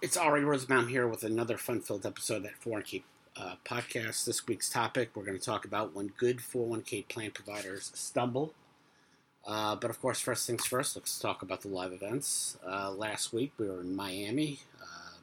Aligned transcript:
It's 0.00 0.16
Ari 0.16 0.44
Rosenbaum 0.44 0.86
here 0.86 1.08
with 1.08 1.24
another 1.24 1.58
fun-filled 1.58 2.06
episode 2.06 2.36
of 2.36 2.42
that 2.44 2.60
401k 2.64 3.02
uh, 3.36 3.54
podcast. 3.64 4.26
This 4.26 4.46
week's 4.46 4.70
topic, 4.70 5.10
we're 5.12 5.24
going 5.24 5.36
to 5.36 5.44
talk 5.44 5.64
about 5.64 5.92
when 5.92 6.12
good 6.16 6.38
401k 6.38 7.08
plan 7.08 7.32
providers 7.32 7.90
stumble. 7.96 8.54
Uh, 9.44 9.74
but 9.74 9.90
of 9.90 10.00
course, 10.00 10.20
first 10.20 10.46
things 10.46 10.64
first, 10.64 10.94
let's 10.94 11.18
talk 11.18 11.42
about 11.42 11.62
the 11.62 11.68
live 11.68 11.92
events. 11.92 12.56
Uh, 12.64 12.92
last 12.92 13.32
week, 13.32 13.50
we 13.58 13.68
were 13.68 13.80
in 13.80 13.96
Miami. 13.96 14.60
Uh, 14.80 15.18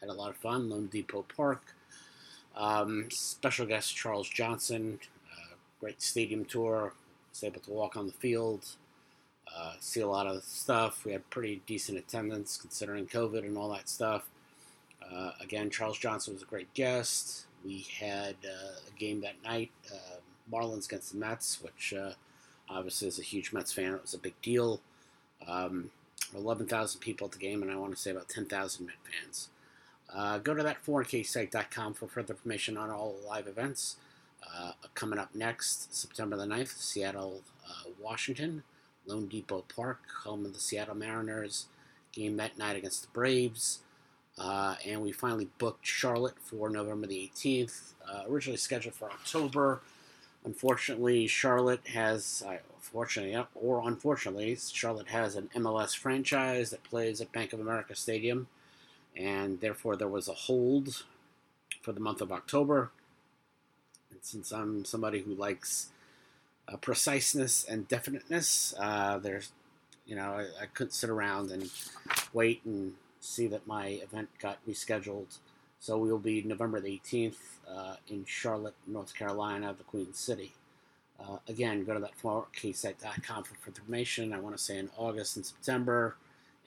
had 0.00 0.08
a 0.08 0.12
lot 0.12 0.30
of 0.30 0.36
fun, 0.36 0.68
loanDepot 0.68 1.26
Park. 1.36 1.62
Um, 2.56 3.06
special 3.12 3.64
guest 3.64 3.94
Charles 3.94 4.28
Johnson, 4.28 4.98
uh, 5.32 5.54
great 5.78 6.02
stadium 6.02 6.44
tour. 6.44 6.94
Was 7.30 7.44
able 7.44 7.60
to 7.60 7.70
walk 7.70 7.96
on 7.96 8.08
the 8.08 8.12
field, 8.12 8.66
uh, 9.54 9.72
see 9.80 10.00
a 10.00 10.08
lot 10.08 10.26
of 10.26 10.42
stuff. 10.44 11.04
We 11.04 11.12
had 11.12 11.28
pretty 11.30 11.62
decent 11.66 11.98
attendance 11.98 12.56
considering 12.56 13.06
COVID 13.06 13.40
and 13.40 13.56
all 13.56 13.70
that 13.70 13.88
stuff. 13.88 14.28
Uh, 15.02 15.32
again, 15.40 15.70
Charles 15.70 15.98
Johnson 15.98 16.34
was 16.34 16.42
a 16.42 16.46
great 16.46 16.72
guest. 16.74 17.46
We 17.64 17.86
had 18.00 18.36
uh, 18.44 18.76
a 18.88 18.98
game 18.98 19.20
that 19.22 19.42
night, 19.44 19.70
uh, 19.92 20.16
Marlins 20.52 20.86
against 20.86 21.12
the 21.12 21.18
Mets, 21.18 21.60
which 21.62 21.94
uh, 21.96 22.12
obviously 22.68 23.08
is 23.08 23.18
a 23.18 23.22
huge 23.22 23.52
Mets 23.52 23.72
fan, 23.72 23.94
it 23.94 24.02
was 24.02 24.14
a 24.14 24.18
big 24.18 24.40
deal. 24.42 24.80
Um, 25.46 25.90
11,000 26.36 27.00
people 27.00 27.26
at 27.26 27.32
the 27.32 27.38
game, 27.38 27.62
and 27.62 27.70
I 27.70 27.76
want 27.76 27.94
to 27.94 28.00
say 28.00 28.10
about 28.10 28.28
10,000 28.28 28.86
Met 28.86 28.96
fans. 29.04 29.48
Uh, 30.12 30.38
go 30.38 30.54
to 30.54 30.62
that 30.62 30.84
4ksite.com 30.84 31.94
for 31.94 32.06
further 32.06 32.34
information 32.34 32.76
on 32.76 32.90
all 32.90 33.14
live 33.26 33.46
events. 33.46 33.96
Uh, 34.42 34.72
coming 34.94 35.18
up 35.18 35.34
next, 35.34 35.94
September 35.94 36.36
the 36.36 36.46
9th, 36.46 36.78
Seattle, 36.78 37.42
Washington, 38.00 38.62
loanDepot 39.08 39.64
Park, 39.74 40.00
home 40.24 40.44
of 40.44 40.52
the 40.52 40.60
Seattle 40.60 40.94
Mariners. 40.94 41.66
Game 42.12 42.36
that 42.38 42.56
night 42.56 42.76
against 42.76 43.02
the 43.02 43.08
Braves. 43.08 43.80
Uh, 44.38 44.76
and 44.84 45.00
we 45.00 45.12
finally 45.12 45.48
booked 45.58 45.86
Charlotte 45.86 46.38
for 46.38 46.68
November 46.68 47.06
the 47.06 47.30
18th, 47.34 47.92
uh, 48.06 48.22
originally 48.28 48.58
scheduled 48.58 48.94
for 48.94 49.10
October. 49.10 49.80
Unfortunately, 50.44 51.26
Charlotte 51.26 51.86
has, 51.88 52.42
uh, 52.46 52.56
fortunately 52.80 53.36
or 53.54 53.86
unfortunately, 53.86 54.56
Charlotte 54.56 55.08
has 55.08 55.36
an 55.36 55.50
MLS 55.56 55.96
franchise 55.96 56.70
that 56.70 56.84
plays 56.84 57.20
at 57.20 57.32
Bank 57.32 57.52
of 57.52 57.60
America 57.60 57.94
Stadium, 57.94 58.46
and 59.16 59.60
therefore 59.60 59.96
there 59.96 60.08
was 60.08 60.28
a 60.28 60.34
hold 60.34 61.04
for 61.80 61.92
the 61.92 62.00
month 62.00 62.20
of 62.20 62.30
October. 62.30 62.90
And 64.10 64.20
since 64.22 64.52
I'm 64.52 64.84
somebody 64.84 65.20
who 65.20 65.34
likes 65.34 65.88
uh, 66.68 66.76
preciseness 66.76 67.64
and 67.64 67.88
definiteness, 67.88 68.74
uh, 68.78 69.18
there's, 69.18 69.52
you 70.06 70.16
know, 70.16 70.32
I, 70.32 70.62
I 70.62 70.66
couldn't 70.72 70.92
sit 70.92 71.10
around 71.10 71.50
and 71.50 71.70
wait 72.32 72.64
and 72.64 72.94
see 73.20 73.46
that 73.48 73.66
my 73.66 73.86
event 73.88 74.28
got 74.40 74.58
rescheduled. 74.68 75.38
So 75.80 75.98
we 75.98 76.10
will 76.10 76.18
be 76.18 76.42
November 76.42 76.80
the 76.80 77.00
18th 77.04 77.36
uh, 77.70 77.96
in 78.08 78.24
Charlotte, 78.24 78.74
North 78.86 79.14
Carolina, 79.14 79.74
the 79.76 79.84
Queen 79.84 80.12
City. 80.14 80.52
Uh, 81.18 81.38
again, 81.48 81.84
go 81.84 81.94
to 81.94 82.00
that 82.00 82.12
4ksite.com 82.22 83.44
for 83.44 83.54
information. 83.66 84.32
I 84.32 84.40
want 84.40 84.56
to 84.56 84.62
say 84.62 84.78
in 84.78 84.90
August 84.96 85.36
and 85.36 85.46
September, 85.46 86.16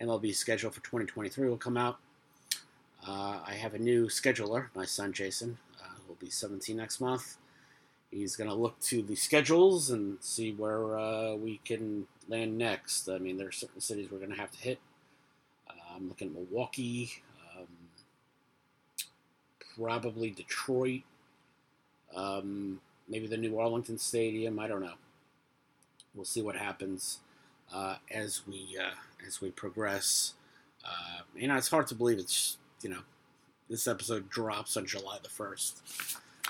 MLB 0.02 0.34
schedule 0.34 0.72
for 0.72 0.82
2023 0.82 1.50
will 1.50 1.58
come 1.58 1.78
out. 1.78 1.98
Uh, 3.08 3.40
I 3.46 3.54
have 3.54 3.74
a 3.74 3.80
new 3.80 4.08
scheduler, 4.08 4.68
my 4.76 4.86
son 4.86 5.14
Jason, 5.14 5.58
uh, 5.82 5.88
who 5.88 6.10
will 6.10 6.16
be 6.20 6.30
17 6.30 6.76
next 6.76 7.00
month. 7.00 7.38
He's 8.12 8.36
going 8.36 8.50
to 8.50 8.56
look 8.56 8.80
to 8.82 9.04
the 9.04 9.16
schedules 9.16 9.92
and 9.92 10.18
see 10.20 10.52
where 10.52 10.98
uh, 10.98 11.36
we 11.36 11.60
can 11.64 12.08
land 12.28 12.58
next. 12.58 13.08
I 13.08 13.20
mean, 13.20 13.38
there 13.38 13.48
are 13.48 13.52
certain 13.52 13.82
cities 13.82 14.10
we're 14.12 14.18
going 14.18 14.32
to 14.32 14.38
have 14.38 14.52
to 14.52 14.58
hit. 14.58 14.80
Uh, 15.70 15.96
I'm 15.96 16.08
looking 16.08 16.30
at 16.30 16.34
Milwaukee, 16.34 17.22
um, 17.56 17.68
probably 19.76 20.32
Detroit, 20.32 21.02
um, 22.16 22.82
maybe 23.08 23.28
the 23.28 23.38
new 23.38 23.60
Arlington 23.60 24.00
Stadium. 24.00 24.60
I 24.60 24.68
don't 24.68 24.82
know. 24.82 24.96
We'll 26.16 26.26
see 26.26 26.42
what 26.42 26.56
happens 26.56 27.20
uh, 27.74 27.98
as 28.10 28.42
we 28.48 28.76
uh, 28.80 28.96
as 29.28 29.40
we 29.40 29.52
progress. 29.52 30.34
Uh, 30.84 31.22
you 31.36 31.48
know, 31.48 31.58
it's 31.58 31.70
hard 31.70 31.86
to 31.88 31.96
believe 31.96 32.18
it's 32.18 32.58
you 32.82 32.90
know 32.90 33.02
this 33.70 33.88
episode 33.88 34.30
drops 34.30 34.76
on 34.76 34.86
July 34.88 35.20
the 35.22 35.30
first. 35.30 35.82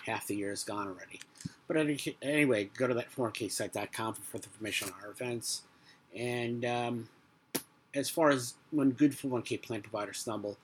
Half 0.10 0.28
the 0.28 0.36
year 0.36 0.52
is 0.52 0.64
gone 0.64 0.88
already. 0.88 1.20
But 1.68 1.78
anyway, 2.22 2.70
go 2.76 2.88
to 2.88 2.94
that 2.96 3.12
4ksite.com 3.16 4.14
for 4.16 4.22
further 4.22 4.48
information 4.48 4.90
on 4.90 4.96
our 5.04 5.12
events. 5.12 5.62
And 6.16 6.66
um, 6.66 7.10
as 7.94 8.10
far 8.10 8.32
as 8.32 8.56
when 8.72 8.92
good 8.92 9.12
401k 9.12 9.62
plan 9.62 9.82
providers 9.82 10.18
stumble, 10.18 10.58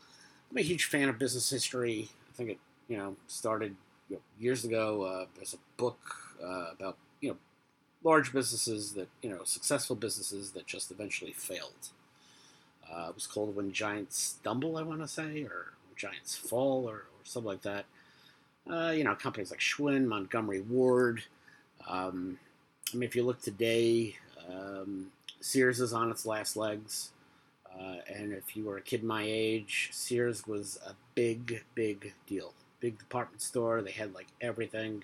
I'm 0.50 0.58
a 0.58 0.62
huge 0.62 0.86
fan 0.86 1.10
of 1.10 1.20
business 1.20 1.50
history. 1.50 2.10
I 2.30 2.36
think 2.36 2.50
it, 2.52 2.58
you 2.88 2.98
know, 2.98 3.16
started 3.28 3.76
you 4.10 4.16
know, 4.16 4.22
years 4.40 4.66
ago. 4.66 5.04
Uh, 5.04 5.26
there's 5.36 5.54
a 5.54 5.58
book 5.78 6.00
uh, 6.44 6.72
about, 6.72 6.98
you 7.22 7.30
know, 7.30 7.38
large 8.04 8.34
businesses 8.34 8.94
that, 8.94 9.08
you 9.22 9.30
know, 9.30 9.44
successful 9.44 9.96
businesses 9.96 10.52
that 10.52 10.66
just 10.66 10.92
eventually 10.92 11.34
failed. 11.34 11.90
Uh, 12.92 13.08
it 13.10 13.16
was 13.16 13.28
called 13.28 13.56
When 13.56 13.72
Giants 13.72 14.38
Stumble, 14.40 14.78
I 14.78 14.84
want 14.84 15.02
to 15.02 15.08
say, 15.08 15.44
or 15.44 15.74
Giants 15.96 16.36
Fall, 16.36 16.86
or, 16.88 16.96
or 16.96 17.24
something 17.24 17.48
like 17.48 17.62
that. 17.64 17.86
Uh, 18.70 18.92
you 18.96 19.04
know, 19.04 19.14
companies 19.14 19.52
like 19.52 19.60
Schwinn, 19.60 20.06
Montgomery 20.06 20.62
Ward. 20.62 21.24
Um, 21.88 22.40
I 22.92 22.98
mean, 22.98 23.08
if 23.08 23.16
you 23.16 23.24
look 23.24 23.42
today, 23.42 24.16
um, 24.50 25.08
Sears 25.40 25.80
is 25.80 25.94
on 25.94 26.10
its 26.10 26.26
last 26.26 26.58
legs. 26.58 27.12
Uh, 27.72 27.98
and 28.12 28.34
if 28.34 28.56
you 28.56 28.64
were 28.64 28.78
a 28.78 28.82
kid 28.82 29.04
my 29.04 29.24
age, 29.24 29.90
Sears 29.92 30.48
was 30.48 30.80
a 30.88 30.94
big, 31.14 31.64
big 31.76 32.14
deal. 32.26 32.54
Big 32.80 32.98
department 32.98 33.42
store. 33.42 33.82
They 33.82 33.92
had 33.92 34.16
like 34.16 34.28
everything. 34.42 35.04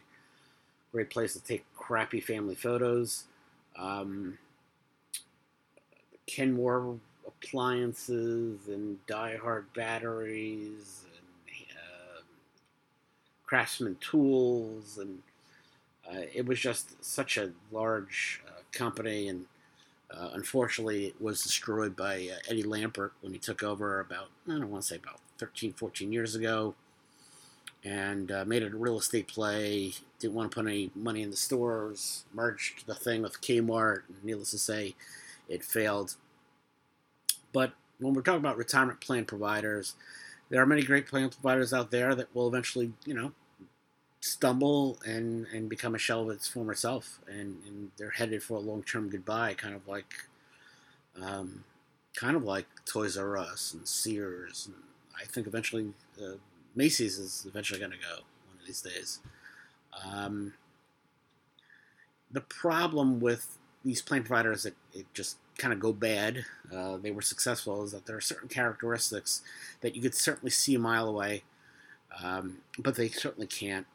Great 0.92 1.10
place 1.10 1.34
to 1.34 1.40
take 1.40 1.64
crappy 1.76 2.20
family 2.20 2.56
photos. 2.56 3.26
Um, 3.78 4.38
Kenmore 6.26 6.98
appliances 7.28 8.68
and 8.68 9.06
DieHard 9.06 9.66
batteries 9.76 11.06
Craftsman 13.52 13.98
Tools, 14.00 14.98
and 14.98 15.20
uh, 16.10 16.22
it 16.34 16.46
was 16.46 16.58
just 16.58 17.04
such 17.04 17.36
a 17.36 17.52
large 17.70 18.42
uh, 18.48 18.62
company. 18.72 19.28
And 19.28 19.44
uh, 20.10 20.30
unfortunately, 20.32 21.08
it 21.08 21.22
was 21.22 21.44
destroyed 21.44 21.94
by 21.94 22.30
uh, 22.32 22.38
Eddie 22.50 22.64
Lampert 22.64 23.12
when 23.20 23.34
he 23.34 23.40
took 23.40 23.62
over 23.62 24.00
about, 24.00 24.30
I 24.48 24.52
don't 24.52 24.72
want 24.72 24.84
to 24.84 24.88
say 24.88 24.96
about 24.96 25.20
13, 25.38 25.74
14 25.74 26.14
years 26.14 26.34
ago, 26.34 26.76
and 27.84 28.32
uh, 28.32 28.46
made 28.46 28.64
it 28.64 28.72
a 28.72 28.78
real 28.78 28.98
estate 28.98 29.28
play. 29.28 29.96
Didn't 30.20 30.34
want 30.34 30.50
to 30.50 30.56
put 30.56 30.66
any 30.66 30.90
money 30.96 31.22
in 31.22 31.30
the 31.30 31.36
stores, 31.36 32.24
merged 32.34 32.88
the 32.88 32.96
thing 32.96 33.22
with 33.22 33.42
Kmart. 33.42 34.04
Needless 34.24 34.52
to 34.52 34.60
say, 34.60 34.96
it 35.50 35.62
failed. 35.62 36.16
But 37.52 37.74
when 38.00 38.14
we're 38.14 38.22
talking 38.22 38.40
about 38.40 38.56
retirement 38.56 39.02
plan 39.02 39.26
providers, 39.26 39.96
there 40.48 40.62
are 40.62 40.66
many 40.66 40.84
great 40.84 41.06
plan 41.06 41.30
providers 41.30 41.74
out 41.74 41.92
there 41.92 42.16
that 42.16 42.34
will 42.34 42.48
eventually, 42.48 42.94
you 43.06 43.14
know, 43.14 43.34
stumble 44.22 45.00
and, 45.06 45.48
and 45.48 45.68
become 45.68 45.96
a 45.96 45.98
shell 45.98 46.22
of 46.22 46.30
its 46.30 46.48
former 46.48 46.76
self, 46.76 47.20
and, 47.28 47.58
and 47.68 47.92
they're 47.98 48.12
headed 48.12 48.42
for 48.42 48.56
a 48.56 48.62
long 48.62 48.84
term 48.84 49.10
goodbye, 49.10 49.54
kind 49.56 49.76
of 49.76 49.88
like, 49.88 50.14
um, 51.22 51.64
kind 52.16 52.36
of 52.36 52.44
like 52.44 52.68
Toys 52.86 53.18
R 53.18 53.38
Us 53.38 53.74
and 53.74 53.88
Sears, 53.88 54.68
and 54.68 54.76
I 55.20 55.26
think 55.26 55.48
eventually 55.48 55.94
uh, 56.22 56.36
Macy's 56.76 57.18
is 57.18 57.46
eventually 57.48 57.80
going 57.80 57.92
to 57.92 57.98
go 57.98 58.22
one 58.48 58.60
of 58.60 58.66
these 58.66 58.82
days. 58.82 59.20
Um, 60.06 60.54
the 62.32 62.42
problem 62.42 63.20
with 63.20 63.58
these 63.84 64.02
plane 64.02 64.24
providers 64.24 64.64
that 64.64 64.76
it 64.94 65.08
just 65.14 65.38
kind 65.58 65.74
of 65.74 65.80
go 65.80 65.92
bad, 65.92 66.46
uh, 66.74 66.98
they 66.98 67.12
were 67.12 67.22
successful, 67.22 67.84
is 67.84 67.92
that 67.92 68.06
there 68.06 68.16
are 68.16 68.22
certain 68.22 68.48
characteristics 68.48 69.42
that 69.82 69.96
you 69.96 70.02
could 70.02 70.16
certainly 70.16 70.52
see 70.52 70.76
a 70.76 70.80
mile 70.80 71.08
away, 71.08 71.44
um, 72.24 72.60
but 72.78 72.96
they 72.96 73.10
certainly 73.10 73.48
can't 73.48 73.88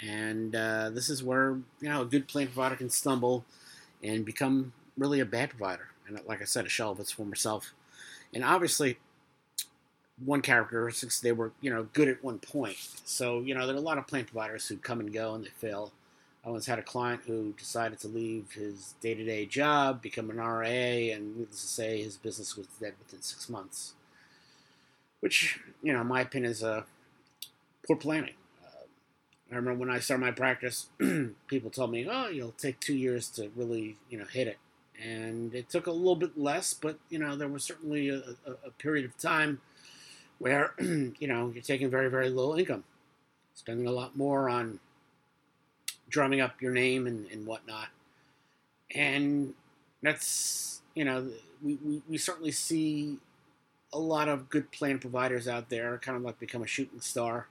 and 0.00 0.54
uh, 0.54 0.90
this 0.90 1.08
is 1.08 1.22
where 1.22 1.58
you 1.80 1.88
know 1.88 2.02
a 2.02 2.06
good 2.06 2.28
plan 2.28 2.46
provider 2.46 2.76
can 2.76 2.90
stumble 2.90 3.44
and 4.02 4.24
become 4.24 4.72
really 4.96 5.20
a 5.20 5.24
bad 5.24 5.50
provider, 5.50 5.88
and 6.06 6.18
like 6.26 6.40
I 6.40 6.44
said, 6.44 6.66
a 6.66 6.68
shell 6.68 6.92
of 6.92 7.00
its 7.00 7.12
former 7.12 7.34
self. 7.34 7.72
And 8.32 8.44
obviously, 8.44 8.98
one 10.24 10.42
characteristic 10.42 11.10
they 11.22 11.32
were 11.32 11.52
you 11.60 11.70
know 11.70 11.88
good 11.92 12.08
at 12.08 12.22
one 12.22 12.38
point. 12.38 12.76
So 13.04 13.40
you 13.40 13.54
know 13.54 13.66
there 13.66 13.74
are 13.74 13.78
a 13.78 13.82
lot 13.82 13.98
of 13.98 14.06
plan 14.06 14.24
providers 14.24 14.66
who 14.68 14.76
come 14.76 15.00
and 15.00 15.12
go 15.12 15.34
and 15.34 15.44
they 15.44 15.50
fail. 15.50 15.92
I 16.44 16.50
once 16.50 16.66
had 16.66 16.78
a 16.78 16.82
client 16.82 17.22
who 17.26 17.52
decided 17.58 17.98
to 18.00 18.08
leave 18.08 18.52
his 18.52 18.94
day-to-day 19.00 19.46
job, 19.46 20.00
become 20.00 20.30
an 20.30 20.36
RA, 20.36 20.62
and 20.62 21.36
needless 21.36 21.60
to 21.60 21.66
say, 21.66 22.02
his 22.02 22.16
business 22.16 22.56
was 22.56 22.66
dead 22.80 22.94
within 22.98 23.20
six 23.20 23.48
months. 23.48 23.94
Which, 25.20 25.58
you 25.82 25.92
know, 25.92 26.00
in 26.00 26.06
my 26.06 26.20
opinion, 26.22 26.52
is 26.52 26.62
a 26.62 26.86
poor 27.86 27.96
planning. 27.96 28.34
I 29.50 29.56
remember 29.56 29.80
when 29.80 29.90
I 29.90 29.98
started 29.98 30.24
my 30.24 30.30
practice, 30.30 30.88
people 31.46 31.70
told 31.70 31.90
me, 31.90 32.06
"Oh, 32.08 32.28
you'll 32.28 32.52
take 32.52 32.80
two 32.80 32.94
years 32.94 33.28
to 33.30 33.50
really, 33.56 33.96
you 34.10 34.18
know, 34.18 34.26
hit 34.26 34.46
it," 34.46 34.58
and 35.02 35.54
it 35.54 35.70
took 35.70 35.86
a 35.86 35.92
little 35.92 36.16
bit 36.16 36.38
less, 36.38 36.74
but 36.74 36.98
you 37.08 37.18
know, 37.18 37.34
there 37.34 37.48
was 37.48 37.64
certainly 37.64 38.08
a, 38.10 38.18
a, 38.46 38.52
a 38.66 38.70
period 38.78 39.06
of 39.06 39.16
time 39.16 39.60
where 40.38 40.74
you 40.80 41.26
know 41.26 41.50
you're 41.54 41.62
taking 41.62 41.88
very 41.88 42.10
very 42.10 42.28
low 42.28 42.56
income, 42.56 42.84
spending 43.54 43.86
a 43.86 43.92
lot 43.92 44.16
more 44.16 44.50
on 44.50 44.80
drumming 46.10 46.40
up 46.40 46.60
your 46.60 46.72
name 46.72 47.06
and, 47.06 47.26
and 47.30 47.46
whatnot, 47.46 47.88
and 48.94 49.54
that's 50.02 50.82
you 50.94 51.04
know 51.04 51.26
we, 51.62 51.78
we, 51.84 52.02
we 52.06 52.18
certainly 52.18 52.52
see 52.52 53.16
a 53.92 53.98
lot 53.98 54.28
of 54.28 54.50
good 54.50 54.70
plan 54.70 54.98
providers 54.98 55.48
out 55.48 55.70
there, 55.70 55.96
kind 55.98 56.16
of 56.16 56.22
like 56.22 56.38
become 56.38 56.62
a 56.62 56.66
shooting 56.66 57.00
star. 57.00 57.46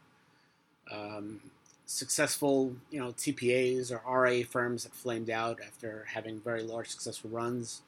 Um, 0.92 1.42
successful, 1.88 2.76
you 2.92 3.00
know, 3.00 3.14
TPAs 3.14 3.92
or 3.92 4.02
RA 4.06 4.44
firms 4.48 4.84
that 4.84 4.94
flamed 4.94 5.30
out 5.30 5.60
after 5.66 6.06
having 6.14 6.40
very 6.42 6.62
large 6.62 6.90
successful 6.90 7.30
runs. 7.32 7.82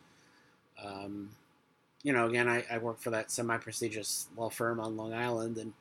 Um, 0.84 1.32
you 2.02 2.14
know, 2.14 2.26
again, 2.26 2.48
I, 2.48 2.64
I 2.72 2.78
worked 2.78 3.04
for 3.04 3.10
that 3.10 3.30
semi-prestigious 3.30 4.28
law 4.38 4.50
firm 4.50 4.80
on 4.80 4.96
Long 4.96 5.14
Island, 5.14 5.58
and 5.58 5.74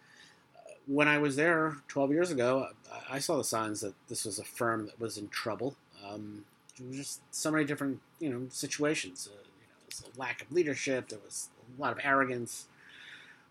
uh, 0.56 0.72
when 0.86 1.06
I 1.06 1.18
was 1.18 1.36
there 1.36 1.76
12 1.86 2.10
years 2.10 2.30
ago, 2.32 2.68
I, 2.92 3.16
I, 3.16 3.18
saw 3.20 3.36
the 3.36 3.44
signs 3.44 3.80
that 3.82 3.94
this 4.08 4.24
was 4.24 4.40
a 4.40 4.44
firm 4.44 4.86
that 4.86 5.00
was 5.00 5.16
in 5.16 5.28
trouble. 5.28 5.76
Um, 6.04 6.44
was 6.84 6.96
just 6.96 7.20
so 7.30 7.52
many 7.52 7.64
different, 7.64 8.00
you 8.18 8.30
know, 8.30 8.46
situations. 8.50 9.28
Uh, 9.30 9.36
you 9.36 9.66
know, 9.68 9.76
there 9.78 9.86
was 9.86 10.04
a 10.16 10.20
lack 10.20 10.42
of 10.42 10.50
leadership. 10.50 11.08
There 11.08 11.20
was 11.24 11.50
a 11.78 11.80
lot 11.80 11.92
of 11.92 12.00
arrogance. 12.02 12.66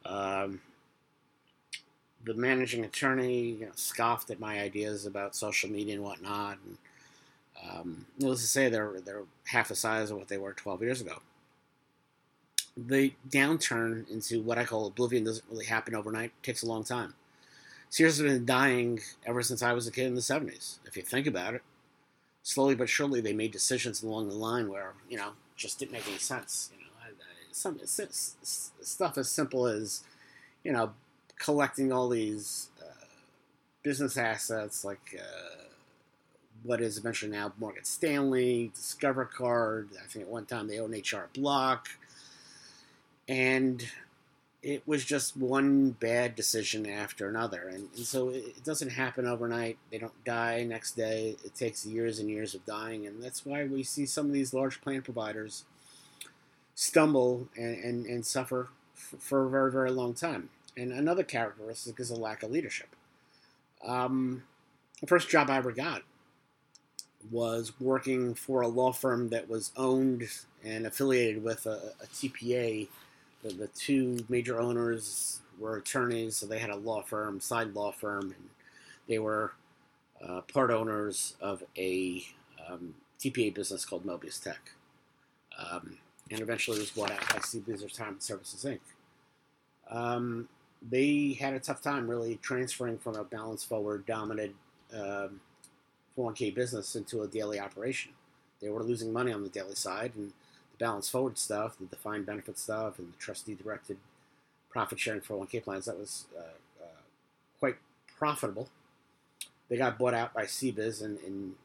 Um, 0.06 0.60
the 2.28 2.34
managing 2.34 2.86
attorney 2.86 3.42
you 3.52 3.66
know, 3.66 3.72
scoffed 3.76 4.30
at 4.30 4.40
my 4.40 4.60
ideas 4.60 5.06
about 5.06 5.36
social 5.36 5.70
media 5.70 5.96
and 5.96 6.04
whatnot. 6.04 6.58
And 6.66 6.78
um, 7.64 8.06
needless 8.20 8.42
to 8.42 8.48
say, 8.48 8.70
they're 8.70 9.02
they're 9.04 9.24
half 9.46 9.70
the 9.70 9.76
size 9.76 10.12
of 10.12 10.18
what 10.18 10.28
they 10.28 10.38
were 10.38 10.54
12 10.54 10.82
years 10.82 11.02
ago. 11.02 11.20
The 12.76 13.14
downturn 13.28 14.10
into 14.10 14.42
what 14.42 14.58
I 14.58 14.66
call 14.66 14.86
oblivion 14.86 15.24
doesn't 15.24 15.50
really 15.50 15.66
happen 15.66 15.96
overnight. 15.96 16.32
It 16.42 16.44
takes 16.44 16.62
a 16.62 16.68
long 16.68 16.84
time. 16.84 17.16
Sears 17.90 18.18
has 18.18 18.28
been 18.28 18.46
dying 18.46 19.00
ever 19.26 19.42
since 19.42 19.64
I 19.64 19.74
was 19.74 19.88
a 19.88 19.92
kid 19.92 20.08
in 20.08 20.16
the 20.16 20.22
70s. 20.22 20.78
If 20.86 20.98
you 20.98 21.04
think 21.04 21.26
about 21.26 21.56
it, 21.56 21.64
slowly 22.44 22.76
but 22.76 22.90
surely 22.90 23.22
they 23.22 23.34
made 23.34 23.52
decisions 23.52 24.04
along 24.04 24.30
the 24.30 24.36
line 24.36 24.70
where 24.70 24.94
you 25.10 25.18
know 25.18 25.32
just 25.56 25.80
didn't 25.80 25.94
make 25.94 26.08
any 26.08 26.18
sense. 26.18 26.70
You 26.72 26.82
know, 26.82 26.88
some 27.58 27.80
stuff 27.84 29.18
as 29.18 29.30
simple 29.30 29.66
as 29.66 30.04
you 30.64 30.72
know 30.72 30.94
collecting 31.40 31.92
all 31.92 32.10
these 32.10 32.70
uh, 32.82 33.06
business 33.84 34.18
assets 34.18 34.84
like 34.84 35.20
uh, 35.20 35.64
what 36.64 36.82
is 36.82 36.98
eventually 36.98 37.32
now 37.32 37.54
Morgan 37.58 37.86
Stanley, 37.86 38.72
Discover 38.76 39.26
Card. 39.26 39.90
I 40.04 40.08
think 40.08 40.26
at 40.26 40.32
one 40.32 40.46
time 40.46 40.68
they 40.68 40.80
owned 40.80 40.94
HR 40.94 41.30
Block. 41.34 41.88
And 43.28 43.86
it 44.64 44.86
was 44.88 45.06
just 45.06 45.38
one 45.38 45.92
bad 45.92 46.36
decision 46.36 46.86
after 46.86 47.30
another. 47.30 47.68
And, 47.68 47.90
and 47.96 48.06
so 48.06 48.30
it, 48.30 48.64
doesn't 48.64 48.90
happen 48.90 49.26
overnight. 49.26 49.78
They 49.92 49.98
don't 49.98 50.24
die 50.26 50.64
next 50.64 50.98
day. 50.98 51.38
It 51.46 51.56
takes 51.56 51.86
years 51.86 52.20
and 52.20 52.30
years 52.30 52.56
of 52.56 52.66
dying. 52.66 53.06
And 53.06 53.22
that's 53.22 53.46
why 53.46 53.66
we 53.66 53.84
see 53.84 54.06
some 54.06 54.26
of 54.26 54.34
these 54.34 54.54
large 54.54 54.82
plan 54.82 55.02
providers 55.04 55.64
stumble 56.76 57.48
and, 57.56 57.78
and, 57.84 58.06
and 58.06 58.26
suffer 58.26 58.70
for 58.94 59.46
a 59.46 59.50
very, 59.50 59.72
very 59.72 59.92
long 59.92 60.14
time. 60.14 60.50
And 60.78 60.92
another 60.92 61.24
characteristic 61.24 62.00
is 62.00 62.12
a 62.12 62.16
lack 62.16 62.44
of 62.44 62.52
leadership. 62.52 62.96
Um, 63.84 64.44
the 65.02 65.08
first 65.08 65.28
job 65.28 65.50
I 65.50 65.58
ever 65.58 65.72
got 65.72 66.04
was 67.32 67.74
working 67.80 68.36
for 68.36 68.62
a 68.62 68.68
law 68.68 68.92
firm 68.92 69.30
that 69.30 69.50
was 69.50 69.72
owned 69.76 70.30
and 70.64 70.86
affiliated 70.86 71.44
with 71.44 71.66
a, 71.66 71.94
a 72.02 72.06
TPA. 72.08 72.88
The, 73.44 73.54
the, 73.54 73.68
two 73.68 74.24
major 74.30 74.60
owners 74.60 75.42
were 75.60 75.78
attorneys, 75.78 76.38
so 76.38 76.46
they 76.46 76.60
had 76.60 76.70
a 76.70 76.76
law 76.76 77.02
firm, 77.02 77.40
side 77.40 77.74
law 77.74 77.92
firm, 77.92 78.36
and 78.38 78.50
they 79.08 79.20
were 79.20 79.54
uh, 80.24 80.42
part 80.42 80.72
owners 80.72 81.36
of 81.42 81.64
a 81.76 82.24
um, 82.70 82.94
TPA 83.20 83.54
business 83.54 83.84
called 83.84 84.06
Mobius 84.06 84.42
Tech. 84.42 84.72
Um, 85.58 85.98
and 86.30 86.40
eventually 86.42 86.80
was 86.80 86.92
bought 86.92 87.12
out 87.12 87.22
by 87.30 87.40
CBiz 87.40 87.84
Retirement 87.84 88.22
Services 88.22 88.64
Inc. 88.64 88.80
Um, 89.90 90.50
they 90.82 91.38
had 91.40 91.54
a 91.54 91.60
tough 91.60 91.82
time 91.82 92.08
really 92.08 92.38
transferring 92.42 92.98
from 92.98 93.16
a 93.16 93.24
balance 93.24 93.64
forward 93.64 94.06
dominant 94.06 94.56
um, 94.94 95.42
401k 96.18 96.54
business 96.54 96.96
into 96.96 97.22
a 97.22 97.28
daily 97.28 97.60
operation. 97.60 98.12
They 98.62 98.70
were 98.70 98.84
losing 98.84 99.14
money 99.14 99.32
on 99.32 99.44
the 99.44 99.50
daily 99.50 99.76
side, 99.76 100.14
and 100.16 100.34
the 100.72 100.78
balance 100.84 101.10
forward 101.10 101.38
stuff, 101.38 101.78
the 101.80 101.86
defined 101.86 102.26
benefit 102.26 102.58
stuff, 102.58 103.00
and 103.00 103.14
the 103.14 103.18
trustee 103.18 103.56
directed 103.56 103.98
profit 104.70 105.00
sharing 105.00 105.22
401k 105.22 105.64
plans 105.64 105.86
that 105.86 105.98
was 105.98 106.26
uh, 106.38 106.84
uh, 106.84 107.02
quite 107.60 107.76
profitable. 108.18 108.70
They 109.70 109.78
got 109.78 109.98
bought 109.98 110.14
out 110.14 110.34
by 110.34 110.44
CBiz 110.44 111.04
in, 111.04 111.18
in 111.26 111.56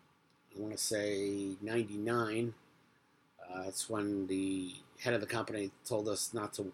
I 0.56 0.61
want 0.61 0.73
to 0.73 0.79
say 0.79 1.56
99. 1.62 2.55
Uh, 3.43 3.62
it's 3.67 3.88
when 3.88 4.26
the 4.26 4.73
head 5.00 5.14
of 5.14 5.20
the 5.20 5.26
company 5.26 5.70
told 5.85 6.09
us 6.09 6.32
not 6.32 6.53
to 6.55 6.73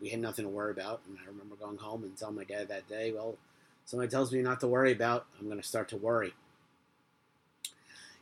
we 0.00 0.10
had 0.10 0.20
nothing 0.20 0.44
to 0.44 0.48
worry 0.48 0.72
about. 0.72 1.00
And 1.08 1.18
I 1.18 1.26
remember 1.26 1.56
going 1.56 1.78
home 1.78 2.04
and 2.04 2.16
telling 2.16 2.36
my 2.36 2.44
dad 2.44 2.68
that 2.68 2.88
day, 2.88 3.12
well, 3.12 3.36
somebody 3.84 4.10
tells 4.10 4.32
me 4.32 4.42
not 4.42 4.60
to 4.60 4.66
worry 4.66 4.92
about, 4.92 5.26
I'm 5.38 5.46
going 5.46 5.60
to 5.60 5.66
start 5.66 5.88
to 5.90 5.96
worry. 5.96 6.34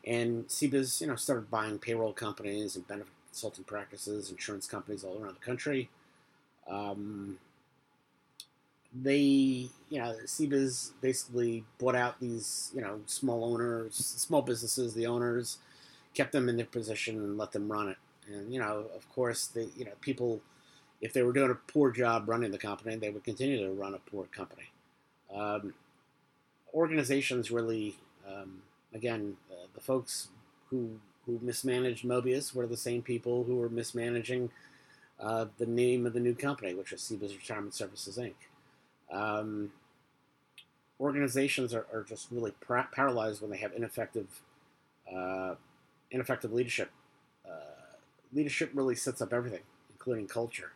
And 0.05 0.47
CBiz, 0.49 1.01
you 1.01 1.07
know, 1.07 1.17
started 1.17 1.51
buying 1.51 1.79
payroll 1.79 2.13
companies 2.13 2.77
and 2.77 2.87
benefit 2.87 3.13
consulting 3.31 3.65
practices, 3.65 4.31
insurance 4.31 4.67
companies 4.67 5.05
all 5.05 5.21
around 5.21 5.35
the 5.35 5.45
country. 5.45 5.91
Um, 6.69 7.39
they, 8.95 9.69
you 9.91 9.99
know, 9.99 10.17
CBiz 10.25 10.93
basically 11.01 11.65
bought 11.79 11.95
out 11.95 12.21
these, 12.21 12.71
you 12.75 12.81
know, 12.81 13.01
small 13.07 13.45
owners, 13.45 13.95
small 13.95 14.41
businesses, 14.43 14.95
the 14.95 15.07
owners, 15.07 15.59
kept 16.15 16.33
them 16.33 16.49
in 16.49 16.57
their 16.57 16.67
position 16.67 17.17
and 17.17 17.37
let 17.37 17.53
them 17.53 17.71
run 17.71 17.89
it. 17.89 17.97
And, 18.33 18.53
you 18.53 18.61
know, 18.61 18.87
of 18.95 19.09
course, 19.15 19.47
the, 19.47 19.69
you 19.77 19.85
know, 19.85 19.93
people– 20.01 20.41
if 21.01 21.13
they 21.13 21.23
were 21.23 21.33
doing 21.33 21.51
a 21.51 21.55
poor 21.55 21.91
job 21.91 22.29
running 22.29 22.51
the 22.51 22.59
company, 22.59 22.97
they 22.97 23.11
would 23.11 23.25
continue 23.25 23.59
to 23.65 23.73
run 23.73 23.95
a 23.95 23.99
poor 23.99 24.25
company. 24.27 24.71
Um, 25.35 25.75
organizations 26.75 27.51
really, 27.51 27.97
um, 28.27 28.63
again, 28.93 29.37
uh, 29.51 29.67
the 29.75 29.81
folks 29.81 30.29
who 30.71 30.99
who 31.27 31.39
mismanaged 31.43 32.07
Mobius 32.07 32.55
were 32.55 32.67
the 32.67 32.77
same 32.77 33.03
people 33.03 33.45
who 33.45 33.57
were 33.57 33.69
mismanaging 33.69 34.51
uh, 35.21 35.45
the 35.59 35.67
name 35.67 36.07
of 36.07 36.15
the 36.15 36.21
new 36.21 36.35
company, 36.35 36.75
which 36.75 36.91
was 36.91 37.03
CBiz 37.03 37.37
Retirement 37.37 37.75
Services 37.75 38.17
Inc. 38.17 38.35
Um, 39.15 39.73
organizations 40.99 41.75
are, 41.75 41.87
are, 41.93 42.03
just 42.03 42.29
really 42.31 42.53
par- 42.67 42.89
paralyzed 42.93 43.43
when 43.43 43.51
they 43.51 43.59
have 43.59 43.73
ineffective 43.75 44.41
uh, 45.15 45.55
ineffective 46.11 46.53
leadership. 46.53 46.91
Uh, 47.47 47.97
leadership 48.33 48.71
really 48.75 48.95
sets 48.95 49.21
up 49.21 49.33
everything, 49.33 49.63
including 49.91 50.27
culture. 50.27 50.73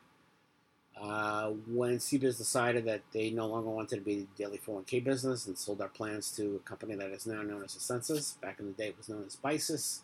Uh, 1.02 1.50
when 1.66 1.98
CBiz 1.98 2.38
decided 2.38 2.84
that 2.84 3.00
they 3.12 3.30
no 3.30 3.48
longer 3.48 3.68
wanted 3.68 3.96
to 3.96 4.02
be 4.02 4.20
the 4.20 4.26
daily 4.44 4.58
401k 4.64 5.02
business 5.02 5.48
and 5.48 5.58
sold 5.58 5.80
our 5.80 5.88
plans 5.88 6.30
to 6.36 6.60
a 6.64 6.68
company 6.68 6.94
that 6.94 7.10
is 7.10 7.26
now 7.26 7.42
known 7.42 7.64
as 7.64 7.74
Ascensus, 7.74 8.40
back 8.40 8.60
in 8.60 8.66
the 8.66 8.72
day 8.72 8.88
it 8.88 8.96
was 8.96 9.08
known 9.08 9.24
as 9.26 9.36
BISYS, 9.36 10.02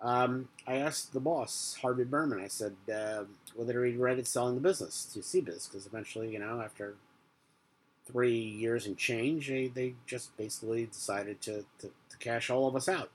um, 0.00 0.48
I 0.66 0.76
asked 0.76 1.12
the 1.12 1.20
boss, 1.20 1.76
Harvey 1.80 2.04
Berman, 2.04 2.40
I 2.40 2.48
said 2.48 2.74
uh, 2.92 3.24
whether 3.54 3.84
he 3.84 3.92
regretted 3.92 4.26
selling 4.26 4.56
the 4.56 4.60
business 4.60 5.04
to 5.12 5.20
CBiz, 5.20 5.70
because 5.70 5.86
eventually, 5.86 6.32
you 6.32 6.40
know, 6.40 6.60
after 6.60 6.94
three 8.06 8.38
years 8.38 8.86
and 8.86 8.96
change, 8.96 9.48
they, 9.48 9.68
they 9.68 9.94
just 10.06 10.36
basically 10.36 10.86
decided 10.86 11.40
to, 11.42 11.64
to, 11.80 11.90
to 12.10 12.18
cash 12.18 12.50
all 12.50 12.66
of 12.66 12.74
us 12.74 12.88
out. 12.88 13.10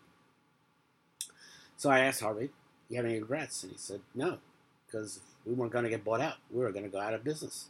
So 1.76 1.90
I 1.90 2.00
asked 2.00 2.22
Harvey, 2.22 2.50
you 2.90 2.98
have 2.98 3.06
any 3.06 3.20
regrets? 3.20 3.64
And 3.64 3.74
he 3.74 3.78
said, 3.78 4.02
no, 4.14 4.38
because 4.86 5.20
we 5.46 5.54
weren't 5.54 5.72
going 5.72 5.84
to 5.84 5.90
get 5.90 6.04
bought 6.04 6.22
out. 6.22 6.36
We 6.52 6.62
were 6.62 6.72
going 6.72 6.86
to 6.86 6.92
go 6.92 7.00
out 7.00 7.14
of 7.14 7.24
business. 7.24 7.68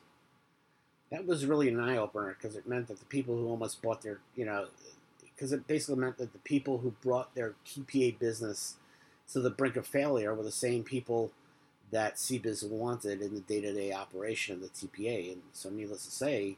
That 1.12 1.26
was 1.26 1.46
really 1.46 1.70
an 1.70 1.80
eye 1.80 1.98
opener 1.98 2.36
because 2.40 2.56
it 2.56 2.68
meant 2.68 2.88
that 2.88 3.00
the 3.00 3.06
people 3.06 3.36
who 3.36 3.48
almost 3.48 3.82
bought 3.82 4.02
their, 4.02 4.20
you 4.36 4.46
know, 4.46 4.68
because 5.22 5.52
it 5.54 5.68
basically 5.68 6.02
meant 6.02 6.18
that 6.18 6.34
the 6.34 6.40
people 6.40 6.80
who 6.80 6.92
brought 7.02 7.36
their 7.36 7.54
TPA 7.68 8.18
business 8.18 8.76
to 9.32 9.40
the 9.40 9.50
brink 9.50 9.76
of 9.76 9.86
failure 9.86 10.34
were 10.34 10.44
the 10.44 10.52
same 10.52 10.84
people 10.84 11.32
that 11.92 12.16
CBiz 12.16 12.68
wanted 12.68 13.22
in 13.22 13.36
the 13.36 13.42
day 13.42 13.62
to 13.62 13.74
day 13.74 13.94
operation 13.94 14.56
of 14.56 14.62
the 14.62 14.68
TPA. 14.70 15.34
And 15.34 15.42
so, 15.54 15.70
needless 15.70 16.06
to 16.06 16.12
say, 16.12 16.58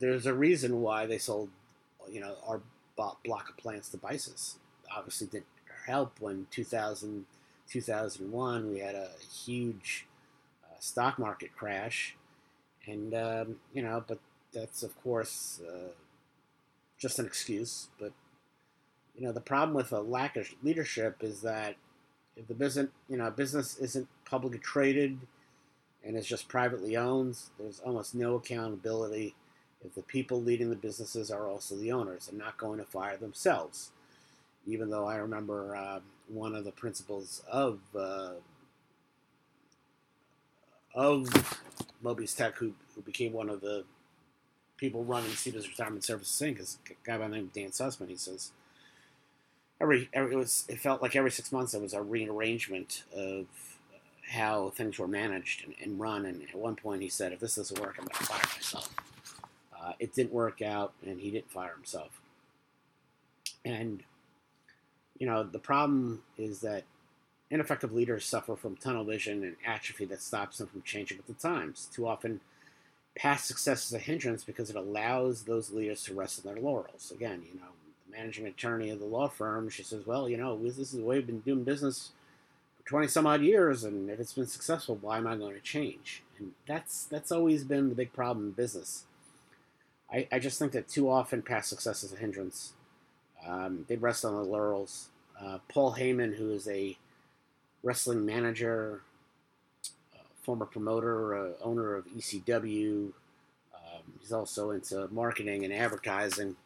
there's 0.00 0.26
a 0.26 0.34
reason 0.34 0.80
why 0.80 1.06
they 1.06 1.18
sold, 1.18 1.48
you 2.10 2.20
know, 2.20 2.34
our 2.46 2.60
block 2.96 3.48
of 3.48 3.56
plants 3.56 3.88
to 3.90 3.98
BISYS. 3.98 4.54
Obviously, 4.94 5.28
didn't 5.28 5.46
help 5.86 6.20
when 6.20 6.46
2000 6.50 7.24
2001, 7.72 8.70
we 8.70 8.80
had 8.80 8.94
a 8.94 9.08
huge 9.44 10.06
uh, 10.64 10.78
stock 10.78 11.18
market 11.18 11.56
crash, 11.56 12.16
and 12.86 13.14
um, 13.14 13.56
you 13.72 13.82
know, 13.82 14.04
but 14.06 14.18
that's 14.52 14.82
of 14.82 15.00
course 15.02 15.60
uh, 15.66 15.92
just 16.98 17.18
an 17.18 17.26
excuse. 17.26 17.88
But 17.98 18.12
you 19.16 19.24
know, 19.24 19.32
the 19.32 19.40
problem 19.40 19.74
with 19.74 19.92
a 19.92 20.00
lack 20.00 20.36
of 20.36 20.48
leadership 20.62 21.18
is 21.22 21.40
that 21.42 21.76
if 22.36 22.46
the 22.46 22.54
business, 22.54 22.88
you 23.08 23.16
know, 23.16 23.30
business 23.30 23.78
isn't 23.78 24.08
publicly 24.24 24.58
traded, 24.58 25.18
and 26.04 26.16
is 26.16 26.26
just 26.26 26.48
privately 26.48 26.96
owned, 26.96 27.38
there's 27.58 27.80
almost 27.80 28.14
no 28.14 28.34
accountability 28.34 29.34
if 29.84 29.94
the 29.94 30.02
people 30.02 30.40
leading 30.40 30.70
the 30.70 30.76
businesses 30.76 31.30
are 31.30 31.48
also 31.48 31.76
the 31.76 31.92
owners 31.92 32.28
and 32.28 32.38
not 32.38 32.56
going 32.58 32.78
to 32.78 32.84
fire 32.84 33.16
themselves. 33.16 33.90
Even 34.66 34.90
though 34.90 35.06
I 35.06 35.16
remember 35.16 35.76
uh, 35.76 36.00
one 36.28 36.54
of 36.54 36.64
the 36.64 36.72
principals 36.72 37.42
of 37.50 37.80
uh, 37.96 38.32
of 40.94 41.24
Mobius 42.04 42.36
Tech, 42.36 42.56
who, 42.56 42.72
who 42.94 43.00
became 43.02 43.32
one 43.32 43.48
of 43.48 43.60
the 43.60 43.84
people 44.76 45.04
running 45.04 45.30
CBIZ 45.30 45.68
Retirement 45.68 46.04
Services 46.04 46.40
Inc., 46.40 46.60
is 46.60 46.78
a 46.86 46.94
guy 47.06 47.18
by 47.18 47.28
the 47.28 47.34
name 47.34 47.44
of 47.44 47.52
Dan 47.52 47.68
Sussman. 47.68 48.08
He 48.08 48.16
says 48.16 48.50
every, 49.80 50.08
every 50.12 50.32
it 50.32 50.36
was 50.36 50.64
it 50.68 50.78
felt 50.78 51.02
like 51.02 51.16
every 51.16 51.30
six 51.30 51.52
months 51.52 51.72
there 51.72 51.80
was 51.80 51.94
a 51.94 52.02
rearrangement 52.02 53.04
of 53.14 53.46
how 54.30 54.70
things 54.70 54.98
were 54.98 55.08
managed 55.08 55.64
and, 55.64 55.74
and 55.82 56.00
run. 56.00 56.24
And 56.24 56.42
at 56.42 56.54
one 56.54 56.76
point 56.76 57.02
he 57.02 57.08
said, 57.08 57.32
"If 57.32 57.40
this 57.40 57.56
doesn't 57.56 57.80
work, 57.80 57.96
I'm 57.98 58.04
going 58.06 58.14
to 58.14 58.24
fire 58.24 58.54
myself." 58.54 58.94
Uh, 59.78 59.92
it 59.98 60.14
didn't 60.14 60.32
work 60.32 60.62
out, 60.62 60.92
and 61.04 61.20
he 61.20 61.30
didn't 61.30 61.50
fire 61.50 61.74
himself. 61.74 62.20
And 63.64 64.02
you 65.22 65.28
know 65.28 65.44
the 65.44 65.60
problem 65.60 66.22
is 66.36 66.62
that 66.62 66.82
ineffective 67.48 67.92
leaders 67.92 68.24
suffer 68.24 68.56
from 68.56 68.74
tunnel 68.74 69.04
vision 69.04 69.44
and 69.44 69.54
atrophy 69.64 70.04
that 70.06 70.20
stops 70.20 70.58
them 70.58 70.66
from 70.66 70.82
changing 70.82 71.16
with 71.16 71.28
the 71.28 71.34
times. 71.34 71.88
Too 71.94 72.08
often, 72.08 72.40
past 73.14 73.46
success 73.46 73.86
is 73.86 73.92
a 73.92 74.00
hindrance 74.00 74.42
because 74.42 74.68
it 74.68 74.74
allows 74.74 75.44
those 75.44 75.70
leaders 75.70 76.02
to 76.02 76.14
rest 76.14 76.44
on 76.44 76.52
their 76.52 76.60
laurels. 76.60 77.12
Again, 77.14 77.44
you 77.46 77.60
know, 77.60 77.68
the 78.04 78.16
managing 78.16 78.48
attorney 78.48 78.90
of 78.90 78.98
the 78.98 79.04
law 79.04 79.28
firm, 79.28 79.70
she 79.70 79.84
says, 79.84 80.04
"Well, 80.04 80.28
you 80.28 80.36
know, 80.36 80.60
this 80.60 80.76
is 80.76 80.90
the 80.90 81.04
way 81.04 81.18
we've 81.18 81.26
been 81.28 81.38
doing 81.40 81.62
business." 81.62 82.10
for 82.76 82.88
20 82.88 83.06
some 83.06 83.28
odd 83.28 83.42
years 83.42 83.84
and 83.84 84.10
if 84.10 84.18
it's 84.18 84.32
been 84.32 84.46
successful 84.46 84.98
why 85.00 85.16
am 85.16 85.26
i 85.28 85.36
going 85.36 85.54
to 85.54 85.60
change 85.60 86.24
and 86.38 86.50
that's 86.66 87.04
that's 87.04 87.30
always 87.30 87.62
been 87.62 87.90
the 87.90 87.94
big 87.94 88.12
problem 88.12 88.46
in 88.46 88.52
business 88.52 89.04
I, 90.12 90.28
I 90.30 90.38
just 90.38 90.58
think 90.58 90.72
that 90.72 90.88
too 90.88 91.08
often 91.10 91.42
past 91.42 91.70
success 91.70 92.04
is 92.04 92.12
a 92.12 92.16
hindrance. 92.16 92.74
Um, 93.46 93.86
they 93.88 93.96
rest 93.96 94.24
on 94.24 94.34
the 94.34 94.42
laurels. 94.42 95.08
Uh, 95.44 95.58
Paul 95.68 95.94
Heyman, 95.94 96.36
who 96.36 96.52
is 96.52 96.68
a 96.68 96.96
wrestling 97.82 98.24
manager, 98.24 99.00
uh, 100.14 100.22
former 100.42 100.66
promoter, 100.66 101.36
uh, 101.36 101.52
owner 101.62 101.96
of 101.96 102.06
ECW, 102.06 103.12
um, 103.74 104.02
he's 104.20 104.32
also 104.32 104.70
into 104.70 105.08
marketing 105.10 105.64
and 105.64 105.74
advertising. 105.74 106.56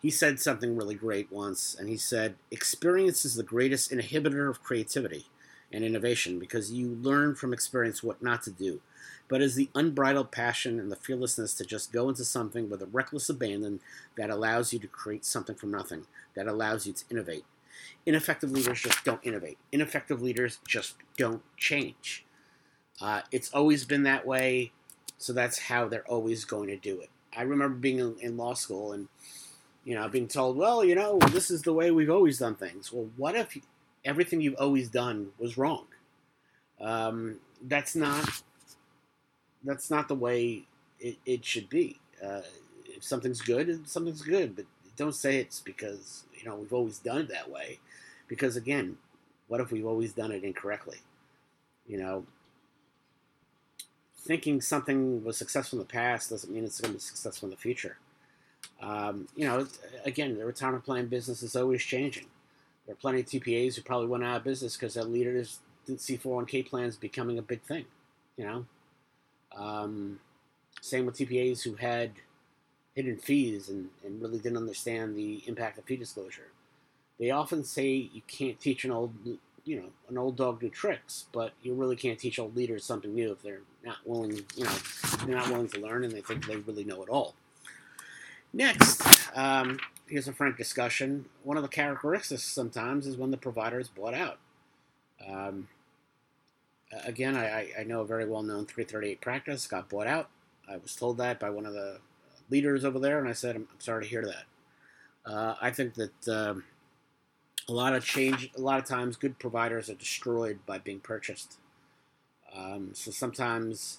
He 0.00 0.10
said 0.10 0.40
something 0.40 0.76
really 0.76 0.96
great 0.96 1.30
once, 1.30 1.76
and 1.78 1.88
he 1.88 1.96
said, 1.96 2.34
Experience 2.50 3.24
is 3.24 3.36
the 3.36 3.44
greatest 3.44 3.92
inhibitor 3.92 4.50
of 4.50 4.62
creativity 4.64 5.26
and 5.72 5.84
innovation 5.84 6.40
because 6.40 6.72
you 6.72 6.88
learn 6.88 7.36
from 7.36 7.52
experience 7.52 8.02
what 8.02 8.20
not 8.20 8.42
to 8.42 8.50
do 8.50 8.80
but 9.28 9.40
is 9.40 9.54
the 9.54 9.70
unbridled 9.74 10.30
passion 10.30 10.78
and 10.78 10.90
the 10.90 10.96
fearlessness 10.96 11.54
to 11.54 11.64
just 11.64 11.92
go 11.92 12.08
into 12.08 12.24
something 12.24 12.68
with 12.68 12.82
a 12.82 12.86
reckless 12.86 13.28
abandon 13.28 13.80
that 14.16 14.30
allows 14.30 14.72
you 14.72 14.78
to 14.78 14.86
create 14.86 15.24
something 15.24 15.54
from 15.54 15.70
nothing, 15.70 16.06
that 16.34 16.46
allows 16.46 16.86
you 16.86 16.92
to 16.92 17.04
innovate. 17.10 17.44
Ineffective 18.04 18.50
leaders 18.50 18.82
just 18.82 19.04
don't 19.04 19.24
innovate. 19.24 19.58
Ineffective 19.70 20.22
leaders 20.22 20.58
just 20.66 20.94
don't 21.16 21.42
change. 21.56 22.24
Uh, 23.00 23.22
it's 23.30 23.52
always 23.52 23.84
been 23.84 24.02
that 24.02 24.26
way, 24.26 24.72
so 25.18 25.32
that's 25.32 25.58
how 25.58 25.88
they're 25.88 26.06
always 26.08 26.44
going 26.44 26.68
to 26.68 26.76
do 26.76 27.00
it. 27.00 27.10
I 27.36 27.42
remember 27.42 27.76
being 27.76 27.98
in, 27.98 28.16
in 28.20 28.36
law 28.36 28.54
school 28.54 28.92
and 28.92 29.08
you 29.84 29.94
know 29.94 30.08
being 30.08 30.28
told, 30.28 30.56
well, 30.56 30.84
you 30.84 30.94
know, 30.94 31.18
this 31.30 31.50
is 31.50 31.62
the 31.62 31.72
way 31.72 31.90
we've 31.90 32.10
always 32.10 32.38
done 32.38 32.54
things. 32.54 32.92
Well, 32.92 33.08
what 33.16 33.34
if 33.34 33.56
everything 34.04 34.40
you've 34.40 34.60
always 34.60 34.88
done 34.88 35.30
was 35.38 35.56
wrong? 35.56 35.86
Um, 36.80 37.36
that's 37.62 37.94
not 37.94 38.42
that's 39.64 39.90
not 39.90 40.08
the 40.08 40.14
way 40.14 40.64
it, 41.00 41.18
it 41.26 41.44
should 41.44 41.68
be. 41.68 41.98
Uh, 42.22 42.42
if 42.86 43.04
something's 43.04 43.40
good, 43.40 43.88
something's 43.88 44.22
good, 44.22 44.54
but 44.56 44.64
don't 44.96 45.14
say 45.14 45.38
it's 45.38 45.60
because 45.60 46.24
you 46.38 46.44
know 46.44 46.56
we've 46.56 46.72
always 46.72 46.98
done 46.98 47.18
it 47.18 47.28
that 47.28 47.50
way. 47.50 47.78
Because 48.28 48.56
again, 48.56 48.96
what 49.48 49.60
if 49.60 49.70
we've 49.70 49.86
always 49.86 50.12
done 50.12 50.32
it 50.32 50.44
incorrectly? 50.44 50.98
You 51.86 51.98
know, 51.98 52.26
thinking 54.16 54.60
something 54.60 55.24
was 55.24 55.36
successful 55.36 55.78
in 55.78 55.86
the 55.86 55.92
past 55.92 56.30
doesn't 56.30 56.52
mean 56.52 56.64
it's 56.64 56.80
going 56.80 56.92
to 56.92 56.98
be 56.98 57.00
successful 57.00 57.46
in 57.46 57.50
the 57.50 57.56
future. 57.56 57.98
Um, 58.80 59.28
you 59.36 59.46
know, 59.46 59.66
again, 60.04 60.38
the 60.38 60.46
retirement 60.46 60.84
plan 60.84 61.06
business 61.06 61.42
is 61.42 61.56
always 61.56 61.82
changing. 61.82 62.26
There 62.86 62.94
are 62.94 62.96
plenty 62.96 63.20
of 63.20 63.26
TPAs 63.26 63.76
who 63.76 63.82
probably 63.82 64.08
went 64.08 64.24
out 64.24 64.38
of 64.38 64.44
business 64.44 64.76
because 64.76 64.94
their 64.94 65.04
leaders 65.04 65.58
didn't 65.86 66.00
see 66.00 66.18
401k 66.18 66.68
plans 66.68 66.96
becoming 66.96 67.38
a 67.38 67.42
big 67.42 67.62
thing. 67.62 67.84
You 68.36 68.44
know, 68.44 68.66
um, 69.56 70.20
same 70.80 71.06
with 71.06 71.16
TPAs 71.16 71.62
who 71.62 71.74
had 71.74 72.12
hidden 72.94 73.16
fees 73.16 73.68
and, 73.68 73.88
and 74.04 74.20
really 74.20 74.38
didn't 74.38 74.58
understand 74.58 75.16
the 75.16 75.42
impact 75.46 75.78
of 75.78 75.84
fee 75.84 75.96
disclosure. 75.96 76.48
They 77.18 77.30
often 77.30 77.64
say 77.64 77.88
you 77.88 78.22
can't 78.26 78.58
teach 78.60 78.84
an 78.84 78.90
old, 78.90 79.12
you 79.64 79.80
know, 79.80 79.88
an 80.08 80.18
old 80.18 80.36
dog 80.36 80.62
new 80.62 80.70
tricks, 80.70 81.26
but 81.32 81.52
you 81.62 81.74
really 81.74 81.96
can't 81.96 82.18
teach 82.18 82.38
old 82.38 82.56
leaders 82.56 82.84
something 82.84 83.14
new 83.14 83.32
if 83.32 83.42
they're 83.42 83.60
not 83.84 83.98
willing, 84.04 84.40
you 84.56 84.64
know, 84.64 84.76
they're 85.24 85.36
not 85.36 85.48
willing 85.48 85.68
to 85.68 85.80
learn 85.80 86.04
and 86.04 86.12
they 86.12 86.20
think 86.20 86.46
they 86.46 86.56
really 86.56 86.84
know 86.84 87.02
it 87.02 87.08
all. 87.08 87.34
Next, 88.52 89.02
um, 89.34 89.78
here's 90.06 90.28
a 90.28 90.32
frank 90.32 90.56
discussion. 90.56 91.26
One 91.42 91.56
of 91.56 91.62
the 91.62 91.68
characteristics 91.68 92.42
sometimes 92.42 93.06
is 93.06 93.16
when 93.16 93.30
the 93.30 93.36
provider 93.38 93.80
is 93.80 93.88
bought 93.88 94.14
out. 94.14 94.38
Um, 95.26 95.68
again, 97.04 97.36
I, 97.36 97.70
I 97.78 97.84
know 97.84 98.00
a 98.00 98.06
very 98.06 98.26
well 98.26 98.42
known 98.42 98.66
338 98.66 99.20
practice 99.20 99.66
got 99.66 99.88
bought 99.88 100.06
out. 100.06 100.28
I 100.68 100.76
was 100.76 100.94
told 100.94 101.18
that 101.18 101.40
by 101.40 101.50
one 101.50 101.66
of 101.66 101.72
the 101.72 101.98
leaders 102.50 102.84
over 102.84 102.98
there, 102.98 103.18
and 103.18 103.28
I 103.28 103.32
said, 103.32 103.56
I'm, 103.56 103.68
I'm 103.72 103.80
sorry 103.80 104.04
to 104.04 104.08
hear 104.08 104.24
that. 104.24 104.44
Uh, 105.30 105.54
I 105.60 105.70
think 105.70 105.94
that 105.94 106.28
um, 106.28 106.64
a 107.68 107.72
lot 107.72 107.94
of 107.94 108.04
change, 108.04 108.50
a 108.56 108.60
lot 108.60 108.78
of 108.78 108.84
times, 108.84 109.16
good 109.16 109.38
providers 109.38 109.88
are 109.88 109.94
destroyed 109.94 110.60
by 110.66 110.78
being 110.78 111.00
purchased. 111.00 111.58
Um, 112.54 112.90
so 112.92 113.10
sometimes 113.10 113.98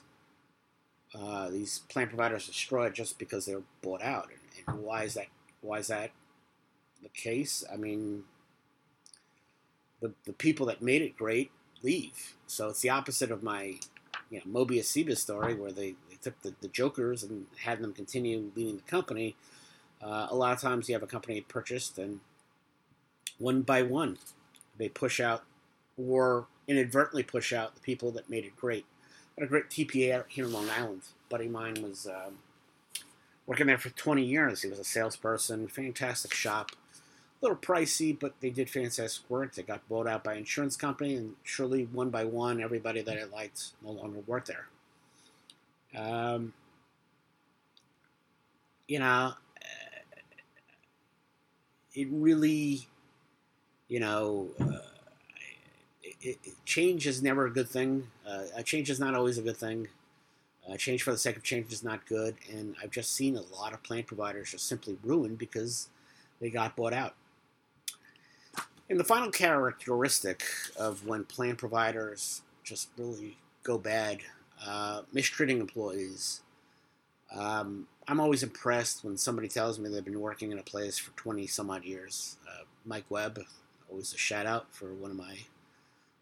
uh, 1.15 1.49
these 1.49 1.79
plan 1.89 2.07
providers 2.07 2.45
are 2.45 2.51
destroyed 2.51 2.93
just 2.93 3.17
because 3.17 3.45
they're 3.45 3.63
bought 3.81 4.01
out. 4.01 4.29
And, 4.29 4.75
and 4.75 4.85
why 4.85 5.03
is 5.03 5.15
that? 5.15 5.27
Why 5.61 5.79
is 5.79 5.87
that 5.87 6.11
the 7.01 7.09
case? 7.09 7.63
I 7.71 7.77
mean, 7.77 8.23
the 10.01 10.13
the 10.25 10.33
people 10.33 10.65
that 10.67 10.81
made 10.81 11.01
it 11.01 11.17
great 11.17 11.51
leave. 11.83 12.35
So 12.47 12.69
it's 12.69 12.81
the 12.81 12.89
opposite 12.89 13.31
of 13.31 13.43
my 13.43 13.75
you 14.29 14.41
know, 14.45 14.65
Mobius 14.65 14.85
CBIZ 14.85 15.17
story 15.17 15.53
where 15.53 15.71
they, 15.71 15.95
they 16.09 16.15
took 16.21 16.41
the, 16.41 16.53
the 16.61 16.67
jokers 16.67 17.23
and 17.23 17.45
had 17.57 17.79
them 17.81 17.93
continue 17.93 18.51
leading 18.55 18.77
the 18.77 18.83
company. 18.83 19.35
Uh, 20.01 20.27
a 20.29 20.35
lot 20.35 20.53
of 20.53 20.61
times 20.61 20.89
you 20.89 20.95
have 20.95 21.03
a 21.03 21.07
company 21.07 21.41
purchased 21.41 21.97
and 21.97 22.19
one 23.37 23.61
by 23.61 23.81
one 23.81 24.17
they 24.77 24.89
push 24.89 25.19
out 25.19 25.43
or 25.97 26.47
inadvertently 26.67 27.23
push 27.23 27.53
out 27.53 27.75
the 27.75 27.81
people 27.81 28.11
that 28.11 28.29
made 28.29 28.45
it 28.45 28.55
great. 28.55 28.85
I 29.37 29.41
had 29.41 29.47
a 29.47 29.49
great 29.49 29.69
TPA 29.69 30.23
here 30.27 30.45
in 30.45 30.53
Long 30.53 30.69
Island. 30.69 31.01
A 31.27 31.29
buddy 31.29 31.47
mine 31.47 31.75
was 31.81 32.07
um, 32.07 32.39
working 33.45 33.67
there 33.67 33.77
for 33.77 33.89
20 33.89 34.23
years. 34.23 34.61
He 34.61 34.69
was 34.69 34.79
a 34.79 34.83
salesperson, 34.83 35.67
fantastic 35.67 36.33
shop 36.33 36.71
little 37.43 37.57
pricey, 37.57 38.17
but 38.17 38.33
they 38.39 38.49
did 38.49 38.69
fantastic 38.69 39.29
work. 39.29 39.53
They 39.53 39.63
got 39.63 39.87
bought 39.87 40.07
out 40.07 40.23
by 40.23 40.35
insurance 40.35 40.75
company, 40.75 41.15
and 41.15 41.35
surely 41.43 41.83
one 41.83 42.09
by 42.09 42.25
one, 42.25 42.61
everybody 42.61 43.01
that 43.01 43.17
I 43.17 43.25
liked 43.25 43.73
no 43.83 43.91
longer 43.91 44.19
worked 44.25 44.47
there. 44.47 44.67
Um, 45.95 46.53
you 48.87 48.99
know, 48.99 49.33
it 51.93 52.07
really, 52.11 52.87
you 53.87 53.99
know, 53.99 54.49
uh, 54.59 54.79
it, 56.01 56.39
it, 56.43 56.65
change 56.65 57.05
is 57.05 57.21
never 57.21 57.45
a 57.45 57.51
good 57.51 57.69
thing. 57.69 58.07
Uh, 58.27 58.43
a 58.55 58.63
change 58.63 58.89
is 58.89 58.99
not 58.99 59.13
always 59.13 59.37
a 59.37 59.41
good 59.41 59.57
thing. 59.57 59.87
Uh, 60.67 60.77
change 60.77 61.03
for 61.03 61.11
the 61.11 61.17
sake 61.17 61.35
of 61.35 61.43
change 61.43 61.73
is 61.73 61.83
not 61.83 62.05
good, 62.07 62.35
and 62.49 62.75
I've 62.81 62.91
just 62.91 63.11
seen 63.11 63.35
a 63.35 63.41
lot 63.41 63.73
of 63.73 63.83
plan 63.83 64.03
providers 64.03 64.51
just 64.51 64.67
simply 64.67 64.97
ruined 65.03 65.37
because 65.37 65.89
they 66.39 66.49
got 66.49 66.75
bought 66.75 66.93
out. 66.93 67.15
And 68.93 68.99
the 68.99 69.03
final 69.05 69.31
characteristic 69.31 70.43
of 70.77 71.07
when 71.07 71.23
plan 71.23 71.55
providers 71.55 72.43
just 72.63 72.89
really 72.95 73.37
go 73.63 73.79
bad, 73.79 74.19
uh, 74.63 75.01
mistreating 75.11 75.59
employees. 75.59 76.43
Um, 77.35 77.87
I'm 78.07 78.19
always 78.19 78.43
impressed 78.43 79.03
when 79.03 79.17
somebody 79.17 79.47
tells 79.47 79.79
me 79.79 79.89
they've 79.89 80.05
been 80.05 80.19
working 80.19 80.51
in 80.51 80.59
a 80.59 80.63
place 80.63 80.99
for 80.99 81.09
20 81.17 81.47
some 81.47 81.71
odd 81.71 81.83
years. 81.85 82.37
Uh, 82.47 82.65
Mike 82.85 83.05
Webb, 83.09 83.39
always 83.89 84.13
a 84.13 84.17
shout 84.19 84.45
out 84.45 84.67
for 84.69 84.93
one 84.93 85.09
of 85.09 85.17
my 85.17 85.39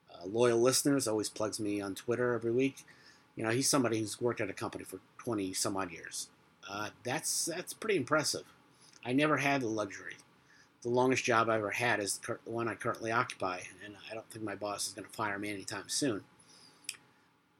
uh, 0.09 0.25
loyal 0.27 0.61
listeners, 0.61 1.09
always 1.09 1.27
plugs 1.27 1.59
me 1.59 1.81
on 1.81 1.93
Twitter 1.93 2.33
every 2.33 2.53
week. 2.53 2.85
You 3.35 3.43
know, 3.43 3.49
he's 3.49 3.69
somebody 3.69 3.99
who's 3.99 4.21
worked 4.21 4.39
at 4.39 4.49
a 4.49 4.53
company 4.53 4.85
for 4.85 4.99
20 5.17 5.51
some 5.51 5.75
odd 5.75 5.91
years. 5.91 6.29
Uh, 6.69 6.91
that's 7.03 7.47
that's 7.47 7.73
pretty 7.73 7.97
impressive. 7.97 8.45
I 9.03 9.11
never 9.11 9.35
had 9.35 9.59
the 9.59 9.67
luxury 9.67 10.15
the 10.81 10.89
longest 10.89 11.23
job 11.23 11.49
I 11.49 11.57
ever 11.57 11.69
had 11.69 11.99
is 11.99 12.19
the 12.25 12.37
one 12.45 12.67
I 12.67 12.75
currently 12.75 13.11
occupy, 13.11 13.61
and 13.85 13.95
I 14.09 14.13
don't 14.13 14.29
think 14.29 14.43
my 14.43 14.55
boss 14.55 14.87
is 14.87 14.93
going 14.93 15.07
to 15.07 15.13
fire 15.13 15.37
me 15.37 15.51
anytime 15.51 15.87
soon. 15.87 16.23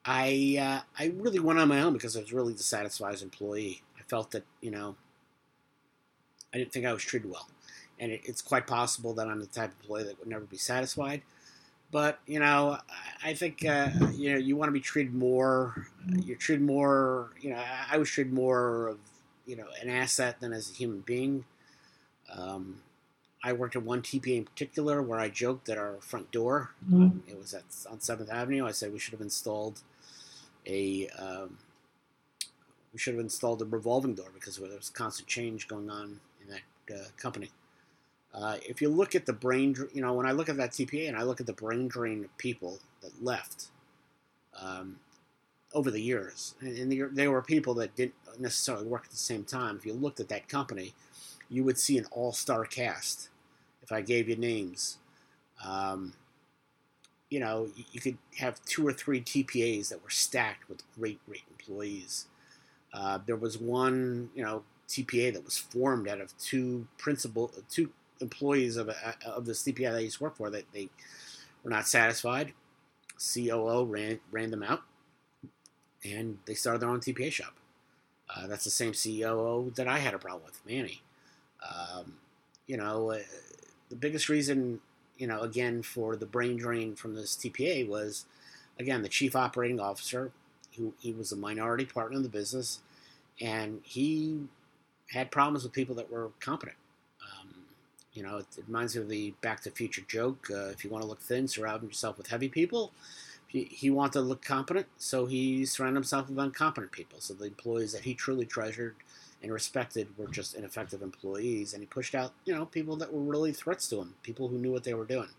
I 0.04 0.58
uh, 0.60 0.82
I 0.98 1.13
really 1.16 1.40
went 1.40 1.60
on 1.60 1.68
my 1.68 1.82
own 1.82 1.94
because 1.94 2.18
I 2.18 2.22
was 2.22 2.34
really 2.34 2.54
dissatisfied 2.54 3.13
as 3.13 3.22
an 3.22 3.28
employee. 3.28 3.84
I 4.00 4.01
felt 4.04 4.32
that 4.32 4.44
you 4.60 4.72
know 4.72 4.96
I 6.54 6.58
didn't 6.58 6.72
think 6.72 6.86
I 6.86 6.94
was 6.94 7.04
treated 7.04 7.30
well, 7.30 7.48
and 8.00 8.12
it, 8.12 8.22
it's 8.24 8.42
quite 8.42 8.66
possible 8.66 9.13
that 9.13 9.28
I'm 9.28 9.40
the 9.40 9.46
type 9.46 9.72
of 9.72 9.82
employee 9.82 10.04
that 10.04 10.20
would 10.20 10.28
never 10.28 10.46
be 10.46 10.58
satisfied. 10.58 11.22
But 11.92 12.20
you 12.25 12.40
know, 12.40 12.80
I 13.24 13.36
think 13.36 13.63
uh, 13.63 13.90
you 14.13 14.32
know 14.32 14.40
you 14.40 14.56
want 14.56 14.70
to 14.70 14.74
be 14.74 14.80
treated 14.80 15.13
more. 15.13 15.86
You're 16.08 16.38
treated 16.38 16.66
more. 16.66 17.34
You 17.40 17.51
know, 17.51 17.62
I 17.92 17.98
was 18.00 18.10
treated 18.10 18.34
more 18.34 18.88
of 18.88 18.98
you 19.46 19.56
know 19.56 19.68
an 19.80 19.90
asset 19.90 20.40
than 20.40 20.54
as 20.54 20.72
a 20.72 20.74
human 20.74 21.01
being. 21.01 21.46
Um, 22.36 22.78
I 23.44 23.54
worked 23.54 23.76
at 23.76 23.84
one 23.84 24.02
TPA 24.02 24.38
in 24.38 24.46
particular 24.46 25.02
where 25.02 25.20
I 25.20 25.30
joked 25.30 25.66
that 25.66 25.78
our 25.78 25.96
front 26.00 26.32
door, 26.32 26.72
mm-hmm. 26.86 27.04
um, 27.04 27.24
it 27.28 27.38
was 27.38 27.54
at 27.54 27.64
on 27.90 28.00
Seventh 28.00 28.32
Avenue. 28.32 28.66
I 28.66 28.72
said 28.72 28.94
we 28.94 29.00
should 29.00 29.14
have 29.14 29.22
installed 29.22 29.82
a 30.66 31.08
um, 31.18 31.58
we 32.94 33.00
should 33.00 33.14
have 33.14 33.22
installed 33.22 33.62
a 33.62 33.66
revolving 33.66 34.16
door 34.16 34.30
because 34.34 34.58
there 34.58 34.70
was 34.70 34.90
constant 34.90 35.28
change 35.28 35.68
going 35.68 35.90
on 35.90 36.20
in 36.42 36.54
that 36.54 36.96
uh, 36.96 37.08
company. 37.18 37.50
Uh, 38.34 38.58
if 38.68 38.82
you 38.82 38.90
look 38.90 39.16
at 39.16 39.26
the 39.26 39.34
brain, 39.34 39.74
drain, 39.74 39.90
you 39.94 40.02
know, 40.02 40.14
when 40.14 40.26
I 40.26 40.32
look 40.32 40.50
at 40.50 40.58
that 40.58 40.72
TPA 40.72 41.08
and 41.08 41.18
I 41.18 41.24
look 41.24 41.42
at 41.42 41.48
the 41.48 41.54
brain 41.54 41.88
drain 41.88 42.24
of 42.24 42.38
people 42.38 42.80
that 43.02 43.24
left 43.24 43.68
um, 44.60 44.98
over 45.74 45.92
the 45.92 46.02
years, 46.02 46.56
and, 46.62 46.94
and 46.94 47.18
there 47.18 47.32
were 47.32 47.42
people 47.42 47.74
that 47.76 47.96
didn't 47.96 48.16
necessarily 48.40 48.86
work 48.86 49.04
at 49.06 49.12
the 49.12 49.18
same 49.18 49.44
time. 49.44 49.76
If 49.76 49.86
you 49.86 49.94
looked 49.94 50.20
at 50.20 50.30
that 50.30 50.48
company, 50.48 50.94
you 51.50 51.64
would 51.66 51.78
see 51.78 51.98
an 51.98 52.06
all-star 52.12 52.66
cast. 52.66 53.30
If 53.82 53.92
I 53.92 54.02
gave 54.02 54.30
you 54.30 54.36
names, 54.36 54.98
um, 55.66 56.14
you 57.30 57.40
know, 57.40 57.70
you, 57.92 58.02
could 58.02 58.18
have 58.38 58.64
two 58.66 58.86
or 58.86 58.94
three 58.94 59.22
TPAs 59.22 59.90
that 59.90 60.04
were 60.04 60.10
stacked 60.10 60.68
with 60.70 60.84
great, 60.98 61.26
great 61.26 61.44
employees. 61.50 62.28
Uh, 62.94 63.20
there 63.26 63.38
was 63.38 63.58
one, 63.58 64.30
you 64.36 64.44
know, 64.44 64.64
TPA 64.90 65.34
that 65.34 65.46
was 65.46 65.58
formed 65.58 66.08
out 66.08 66.20
of 66.20 66.38
two 66.38 66.88
principal, 66.98 67.52
two 67.70 67.90
employees 68.20 68.76
of 68.76 68.90
a, 68.90 69.16
of 69.26 69.46
the 69.46 69.54
CPA 69.54 69.96
I 69.96 70.00
used 70.00 70.18
to 70.18 70.24
work 70.26 70.36
for 70.36 70.50
that 70.50 70.66
they 70.74 70.90
were 71.64 71.70
not 71.70 71.88
satisfied. 71.88 72.54
COO 73.18 73.86
ran 73.86 74.20
ran 74.32 74.52
them 74.52 74.64
out, 74.64 74.82
and 76.04 76.40
they 76.46 76.54
started 76.54 76.82
their 76.82 76.90
own 76.90 77.00
TPA 77.00 77.32
shop. 77.32 77.54
Uh, 78.36 78.48
that's 78.48 78.64
the 78.64 78.70
same 78.70 78.94
COO 78.94 79.72
that 79.76 79.88
I 79.88 80.00
had 80.00 80.14
a 80.14 80.20
problem 80.20 80.44
with, 80.46 80.60
Manny. 80.66 81.02
Um, 81.62 82.16
you 82.68 82.78
know, 82.78 83.12
uh, 83.12 83.20
the 83.92 83.96
biggest 83.96 84.28
reason, 84.30 84.80
you 85.18 85.28
know, 85.28 85.42
again 85.42 85.84
for 85.84 86.16
the 86.16 86.26
brain 86.26 86.58
drain 86.58 86.96
from 86.96 87.14
this 87.14 87.36
TPA 87.36 87.88
was, 87.88 88.26
again, 88.80 89.04
the 89.04 89.10
chief 89.10 89.36
operating 89.36 89.80
officer. 89.80 90.32
Who 90.78 90.94
he 91.00 91.12
was 91.12 91.34
a 91.34 91.36
minority 91.36 91.84
partner 91.84 92.16
in 92.16 92.24
the 92.24 92.30
business, 92.30 92.80
and 93.42 93.82
he 93.84 94.48
had 95.10 95.30
problems 95.30 95.64
with 95.64 95.74
people 95.74 95.96
that 95.96 96.10
were 96.10 96.32
competent. 96.40 96.78
You 98.14 98.24
know, 98.24 98.38
it, 98.38 98.46
it, 98.58 98.66
reminds 98.68 98.96
me 98.96 99.02
of 99.02 99.10
the 99.10 99.34
Back 99.42 99.62
to 99.62 99.72
Future 99.72 100.02
joke. 100.08 100.50
Uh, 100.52 100.68
if 100.68 100.84
you 100.84 100.90
want 100.90 101.04
to 101.04 101.08
look 101.08 101.22
thin, 101.22 101.48
surround 101.48 101.84
yourself 101.84 102.18
with 102.18 102.28
heavy 102.28 102.50
people. 102.50 102.92
He, 103.48 103.66
he 103.66 103.90
wanted 103.90 104.14
to 104.14 104.22
look 104.22 104.44
competent, 104.44 104.88
so 104.98 105.26
he 105.26 105.66
surrounded 105.66 105.96
himself 105.96 106.30
with 106.30 106.38
incompetent 106.40 106.92
people. 106.92 107.20
So 107.20 107.34
the 107.34 107.46
employees 107.46 107.94
that 107.94 108.04
he 108.04 108.14
truly 108.14 108.46
treasured 108.46 108.96
and 109.42 109.52
respected 109.52 110.08
were 110.18 110.28
just 110.28 110.56
ineffective 110.56 111.02
employees, 111.02 111.74
and 111.74 111.82
he 111.82 111.88
pushed 111.88 112.14
out, 112.14 112.34
you 112.46 112.54
know, 112.54 112.66
people 112.66 112.96
that 112.98 113.12
were 113.12 113.22
really 113.22 113.52
threats 113.52 113.88
to 113.90 113.98
him, 113.98 114.16
people 114.24 114.48
who 114.48 114.58
knew 114.58 114.72
what 114.72 114.84
they 114.84 114.94
were 114.94 115.06
doing. 115.06 115.30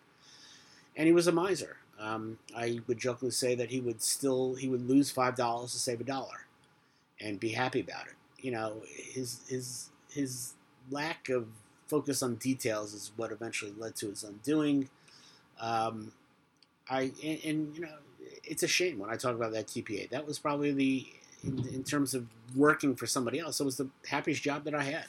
And 0.96 1.06
he 1.06 1.12
was 1.12 1.26
a 1.26 1.32
miser. 1.32 1.76
Um, 1.98 2.38
I 2.56 2.80
would 2.86 2.98
jokingly 2.98 3.30
say 3.30 3.54
that 3.54 3.70
he 3.70 3.80
would 3.80 4.02
still 4.02 4.54
he 4.54 4.68
would 4.68 4.88
lose 4.88 5.10
five 5.10 5.36
dollars 5.36 5.72
to 5.72 5.78
save 5.78 6.00
a 6.00 6.04
dollar, 6.04 6.46
and 7.20 7.38
be 7.38 7.50
happy 7.50 7.80
about 7.80 8.06
it. 8.06 8.14
You 8.44 8.50
know, 8.50 8.82
his 8.88 9.40
his 9.48 9.90
his 10.10 10.54
lack 10.90 11.28
of 11.28 11.46
focus 11.86 12.22
on 12.22 12.36
details 12.36 12.92
is 12.92 13.12
what 13.16 13.30
eventually 13.30 13.72
led 13.78 13.94
to 13.96 14.08
his 14.08 14.24
undoing. 14.24 14.88
Um, 15.60 16.12
I 16.90 17.12
and, 17.22 17.44
and, 17.44 17.76
you 17.76 17.82
know 17.82 17.94
it's 18.44 18.62
a 18.62 18.68
shame 18.68 18.98
when 18.98 19.10
I 19.10 19.16
talk 19.16 19.34
about 19.34 19.52
that 19.52 19.66
TPA. 19.68 20.10
That 20.10 20.26
was 20.26 20.38
probably 20.38 20.72
the 20.72 21.06
in, 21.44 21.66
in, 21.68 21.84
terms 21.84 22.14
of 22.14 22.26
working 22.54 22.94
for 22.94 23.06
somebody 23.06 23.38
else. 23.38 23.60
It 23.60 23.64
was 23.64 23.76
the 23.76 23.88
happiest 24.08 24.42
job 24.42 24.64
that 24.64 24.74
I 24.74 24.82
had, 24.82 25.06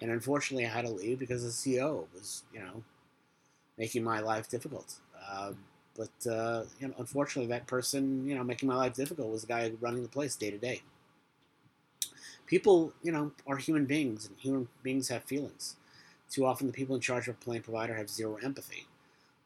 and 0.00 0.10
unfortunately 0.10 0.66
I 0.66 0.70
had 0.70 0.84
to 0.84 0.90
leave 0.90 1.18
because 1.18 1.42
the 1.42 1.50
CEO 1.50 2.04
was 2.14 2.42
you 2.52 2.60
know 2.60 2.82
making 3.76 4.02
my 4.04 4.20
life 4.20 4.48
difficult. 4.48 4.94
Uh, 5.30 5.52
but 5.96 6.30
uh, 6.30 6.64
you 6.80 6.88
know, 6.88 6.94
unfortunately, 6.98 7.48
that 7.48 7.66
person 7.66 8.26
you 8.26 8.34
know 8.34 8.44
making 8.44 8.68
my 8.68 8.76
life 8.76 8.94
difficult 8.94 9.30
was 9.30 9.42
the 9.42 9.48
guy 9.48 9.72
running 9.80 10.02
the 10.02 10.08
place 10.08 10.36
day 10.36 10.50
to 10.50 10.58
day. 10.58 10.82
People, 12.46 12.94
you 13.02 13.12
know, 13.12 13.32
are 13.46 13.58
human 13.58 13.84
beings, 13.84 14.26
and 14.26 14.36
human 14.38 14.68
beings 14.82 15.08
have 15.08 15.22
feelings. 15.24 15.76
Too 16.30 16.46
often, 16.46 16.66
the 16.66 16.72
people 16.72 16.94
in 16.94 17.00
charge 17.00 17.28
of 17.28 17.34
a 17.34 17.44
plan 17.44 17.62
provider 17.62 17.94
have 17.94 18.08
zero 18.08 18.38
empathy. 18.42 18.86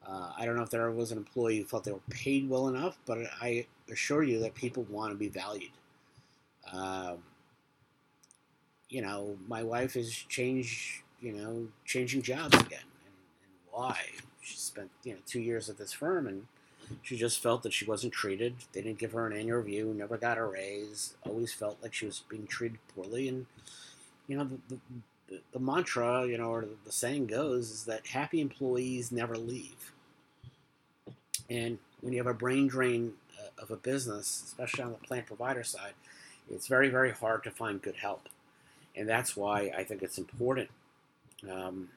Uh, 0.05 0.31
I 0.37 0.45
don't 0.45 0.55
know 0.55 0.63
if 0.63 0.69
there 0.69 0.89
was 0.91 1.11
an 1.11 1.17
employee 1.17 1.59
who 1.59 1.65
felt 1.65 1.85
they 1.85 1.91
were 1.91 1.99
paid 2.09 2.49
well 2.49 2.67
enough, 2.67 2.97
but 3.05 3.19
I 3.41 3.65
assure 3.89 4.23
you 4.23 4.39
that 4.39 4.53
people 4.53 4.83
want 4.89 5.11
to 5.11 5.17
be 5.17 5.29
valued. 5.29 5.71
Um, 6.71 7.19
you 8.89 9.01
know, 9.01 9.37
my 9.47 9.63
wife 9.63 9.95
has 9.95 10.11
changed, 10.11 11.01
you 11.19 11.33
know, 11.33 11.67
changing 11.85 12.21
jobs 12.21 12.55
again. 12.55 12.79
And, 13.05 13.15
and 13.43 13.53
why? 13.71 13.97
She 14.41 14.57
spent, 14.57 14.91
you 15.03 15.13
know, 15.13 15.19
two 15.25 15.39
years 15.41 15.69
at 15.69 15.77
this 15.77 15.93
firm 15.93 16.27
and 16.27 16.45
she 17.01 17.17
just 17.17 17.41
felt 17.41 17.63
that 17.63 17.73
she 17.73 17.85
wasn't 17.85 18.13
treated. 18.13 18.55
They 18.71 18.81
didn't 18.81 18.99
give 18.99 19.13
her 19.13 19.25
an 19.25 19.33
annual 19.33 19.57
review, 19.57 19.93
never 19.95 20.17
got 20.17 20.37
a 20.37 20.45
raise, 20.45 21.15
always 21.25 21.53
felt 21.53 21.77
like 21.81 21.93
she 21.93 22.05
was 22.05 22.23
being 22.29 22.47
treated 22.47 22.79
poorly. 22.93 23.29
And, 23.29 23.45
you 24.27 24.37
know, 24.37 24.49
the, 24.69 24.77
the, 25.27 25.41
the, 25.53 25.59
mantra, 25.59 26.25
you 26.25 26.37
know, 26.37 26.49
or 26.49 26.65
the 26.85 26.91
saying 26.91 27.27
goes, 27.27 27.71
is 27.71 27.85
that 27.85 28.07
happy 28.07 28.41
employees 28.41 29.11
never 29.11 29.37
leave. 29.37 29.93
And 31.49 31.79
when 32.01 32.13
you 32.13 32.19
have 32.19 32.27
a 32.27 32.33
brain 32.33 32.67
drain 32.67 33.13
uh, 33.39 33.61
of 33.61 33.71
a 33.71 33.77
business, 33.77 34.43
especially 34.45 34.83
on 34.83 34.91
the 34.91 34.97
plant 34.97 35.25
provider 35.25 35.63
side, 35.63 35.93
it's 36.51 36.67
very, 36.67 36.89
very 36.89 37.11
hard 37.11 37.43
to 37.43 37.51
find 37.51 37.81
good 37.81 37.97
help. 37.97 38.29
And 38.95 39.07
that's 39.09 39.35
why 39.35 39.71
I 39.75 39.83
think 39.83 40.03
it's 40.03 40.17
important 40.17 40.69
um, 41.49 41.89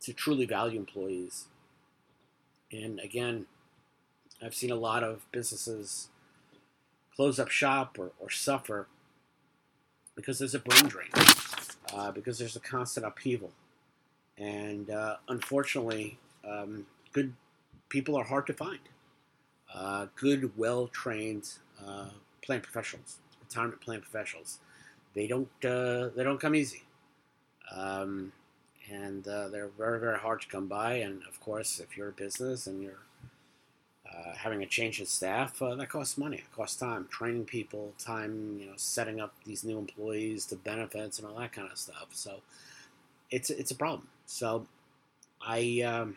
to 0.00 0.12
truly 0.12 0.46
value 0.46 0.78
employees. 0.78 1.46
And 2.72 2.98
again, 3.00 3.46
I've 4.42 4.54
seen 4.54 4.70
a 4.70 4.76
lot 4.76 5.04
of 5.04 5.26
businesses 5.32 6.08
close 7.14 7.38
up 7.38 7.48
shop 7.48 7.98
or, 7.98 8.12
or 8.18 8.30
suffer 8.30 8.86
because 10.14 10.38
there's 10.38 10.54
a 10.54 10.58
brain 10.58 10.84
drain 10.84 11.10
uh, 11.94 12.10
because 12.10 12.38
there's 12.38 12.56
a 12.56 12.60
constant 12.60 13.04
upheaval. 13.04 13.50
And 14.38 14.88
uh, 14.90 15.16
unfortunately, 15.28 16.18
um, 16.48 16.86
good 17.12 17.34
people 17.88 18.16
are 18.16 18.24
hard 18.24 18.46
to 18.46 18.54
find. 18.54 18.78
Uh, 19.74 20.06
good, 20.16 20.56
well 20.56 20.88
trained 20.88 21.48
uh, 21.86 22.08
plant 22.42 22.62
professionals, 22.62 23.18
retirement 23.50 23.80
plan 23.80 24.00
professionals, 24.00 24.58
they 25.14 25.26
don't 25.26 25.48
uh, 25.64 26.08
they 26.14 26.22
don't 26.24 26.40
come 26.40 26.54
easy. 26.54 26.82
Um, 27.72 28.32
and 28.90 29.26
uh, 29.28 29.48
they're 29.48 29.70
very, 29.78 30.00
very 30.00 30.18
hard 30.18 30.40
to 30.40 30.48
come 30.48 30.66
by. 30.66 30.94
And 30.94 31.22
of 31.28 31.40
course, 31.40 31.78
if 31.78 31.96
you're 31.96 32.08
a 32.08 32.12
business 32.12 32.66
and 32.66 32.82
you're 32.82 33.04
uh, 34.12 34.32
having 34.36 34.62
a 34.62 34.66
change 34.66 34.98
in 34.98 35.06
staff, 35.06 35.62
uh, 35.62 35.76
that 35.76 35.88
costs 35.88 36.18
money. 36.18 36.38
It 36.38 36.52
costs 36.54 36.76
time, 36.76 37.06
training 37.10 37.44
people, 37.44 37.92
time, 37.98 38.58
you 38.58 38.66
know, 38.66 38.72
setting 38.76 39.20
up 39.20 39.34
these 39.44 39.62
new 39.62 39.78
employees 39.78 40.46
to 40.46 40.56
benefits 40.56 41.18
and 41.18 41.28
all 41.28 41.38
that 41.38 41.52
kind 41.52 41.70
of 41.70 41.78
stuff. 41.78 42.08
So 42.10 42.40
it's 43.30 43.50
it's 43.50 43.70
a 43.70 43.76
problem. 43.76 44.08
So 44.26 44.66
I 45.40 45.82
um, 45.82 46.16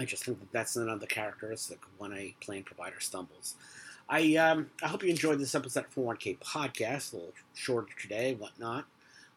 I 0.00 0.04
just 0.04 0.24
think 0.24 0.40
that 0.40 0.52
that's 0.52 0.76
another 0.76 1.06
characteristic 1.06 1.80
when 1.98 2.12
a 2.12 2.34
plan 2.40 2.62
provider 2.62 3.00
stumbles. 3.00 3.54
I 4.08 4.36
um, 4.36 4.70
I 4.82 4.88
hope 4.88 5.02
you 5.02 5.10
enjoyed 5.10 5.38
this 5.38 5.54
episode 5.54 5.84
of 5.84 5.94
41K 5.94 6.38
podcast, 6.38 7.12
a 7.12 7.16
little 7.16 7.32
shorter 7.54 7.88
today, 8.00 8.34
whatnot. 8.34 8.86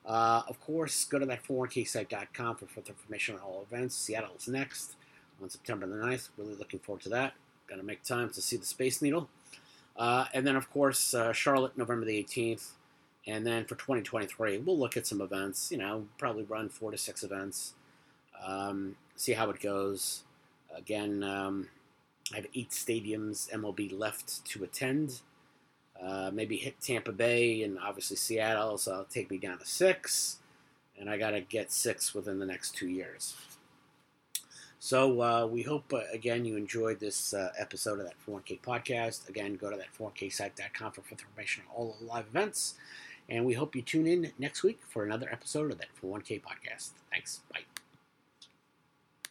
Uh, 0.05 0.43
of 0.47 0.59
course, 0.61 1.05
go 1.05 1.19
to 1.19 1.25
that 1.25 1.43
41ksite.com 1.43 2.55
for 2.55 2.65
further 2.65 2.89
information 2.89 3.35
on 3.35 3.41
all 3.41 3.65
events. 3.69 3.95
Seattle's 3.95 4.47
next 4.47 4.95
on 5.41 5.49
September 5.49 5.85
the 5.85 5.95
9th. 5.95 6.29
Really 6.37 6.55
looking 6.55 6.79
forward 6.79 7.01
to 7.03 7.09
that. 7.09 7.33
To 7.69 7.83
make 7.83 8.03
time 8.03 8.29
to 8.31 8.41
see 8.41 8.57
the 8.57 8.65
Space 8.65 9.01
Needle. 9.01 9.29
Uh, 9.95 10.25
and 10.33 10.45
then, 10.45 10.57
of 10.57 10.69
course, 10.69 11.13
uh, 11.13 11.31
Charlotte, 11.31 11.77
November 11.77 12.05
the 12.05 12.21
18th. 12.21 12.71
And 13.25 13.47
then 13.47 13.63
for 13.63 13.75
2023, 13.75 14.57
we'll 14.57 14.77
look 14.77 14.97
at 14.97 15.07
some 15.07 15.21
events. 15.21 15.71
You 15.71 15.77
know, 15.77 16.07
probably 16.17 16.43
run 16.43 16.67
four 16.67 16.91
to 16.91 16.97
six 16.97 17.23
events. 17.23 17.73
Um, 18.45 18.97
see 19.15 19.31
how 19.31 19.49
it 19.51 19.61
goes. 19.61 20.23
Again, 20.75 21.23
um, 21.23 21.69
I 22.33 22.37
have 22.37 22.47
eight 22.55 22.71
stadiums 22.71 23.49
MLB 23.51 23.97
left 23.97 24.45
to 24.45 24.63
attend. 24.63 25.21
Uh, 26.01 26.31
maybe 26.33 26.57
hit 26.57 26.81
Tampa 26.81 27.11
Bay 27.11 27.61
and 27.63 27.77
obviously 27.77 28.17
Seattle, 28.17 28.77
so 28.77 28.91
it'll 28.91 29.03
take 29.05 29.29
me 29.29 29.37
down 29.37 29.59
to 29.59 29.65
six. 29.65 30.37
And 30.99 31.09
I 31.09 31.17
got 31.17 31.31
to 31.31 31.41
get 31.41 31.71
six 31.71 32.13
within 32.13 32.39
the 32.39 32.45
next 32.45 32.75
two 32.75 32.87
years. 32.87 33.35
So 34.79 35.21
uh, 35.21 35.45
we 35.45 35.61
hope, 35.61 35.93
uh, 35.93 36.01
again, 36.11 36.43
you 36.43 36.57
enjoyed 36.57 36.99
this 36.99 37.35
uh, 37.35 37.51
episode 37.57 37.99
of 37.99 38.05
that 38.05 38.15
401k 38.27 38.61
podcast. 38.61 39.29
Again, 39.29 39.55
go 39.55 39.69
to 39.69 39.77
that 39.77 39.93
401ksite.com 39.97 40.91
for 40.91 41.03
information 41.11 41.63
on 41.69 41.75
all 41.75 41.95
the 41.99 42.05
live 42.05 42.25
events. 42.25 42.73
And 43.29 43.45
we 43.45 43.53
hope 43.53 43.75
you 43.75 43.83
tune 43.83 44.07
in 44.07 44.31
next 44.39 44.63
week 44.63 44.79
for 44.89 45.03
another 45.03 45.29
episode 45.31 45.71
of 45.71 45.77
that 45.77 45.89
401k 46.01 46.41
podcast. 46.41 46.89
Thanks. 47.11 47.41
Bye. 47.53 47.70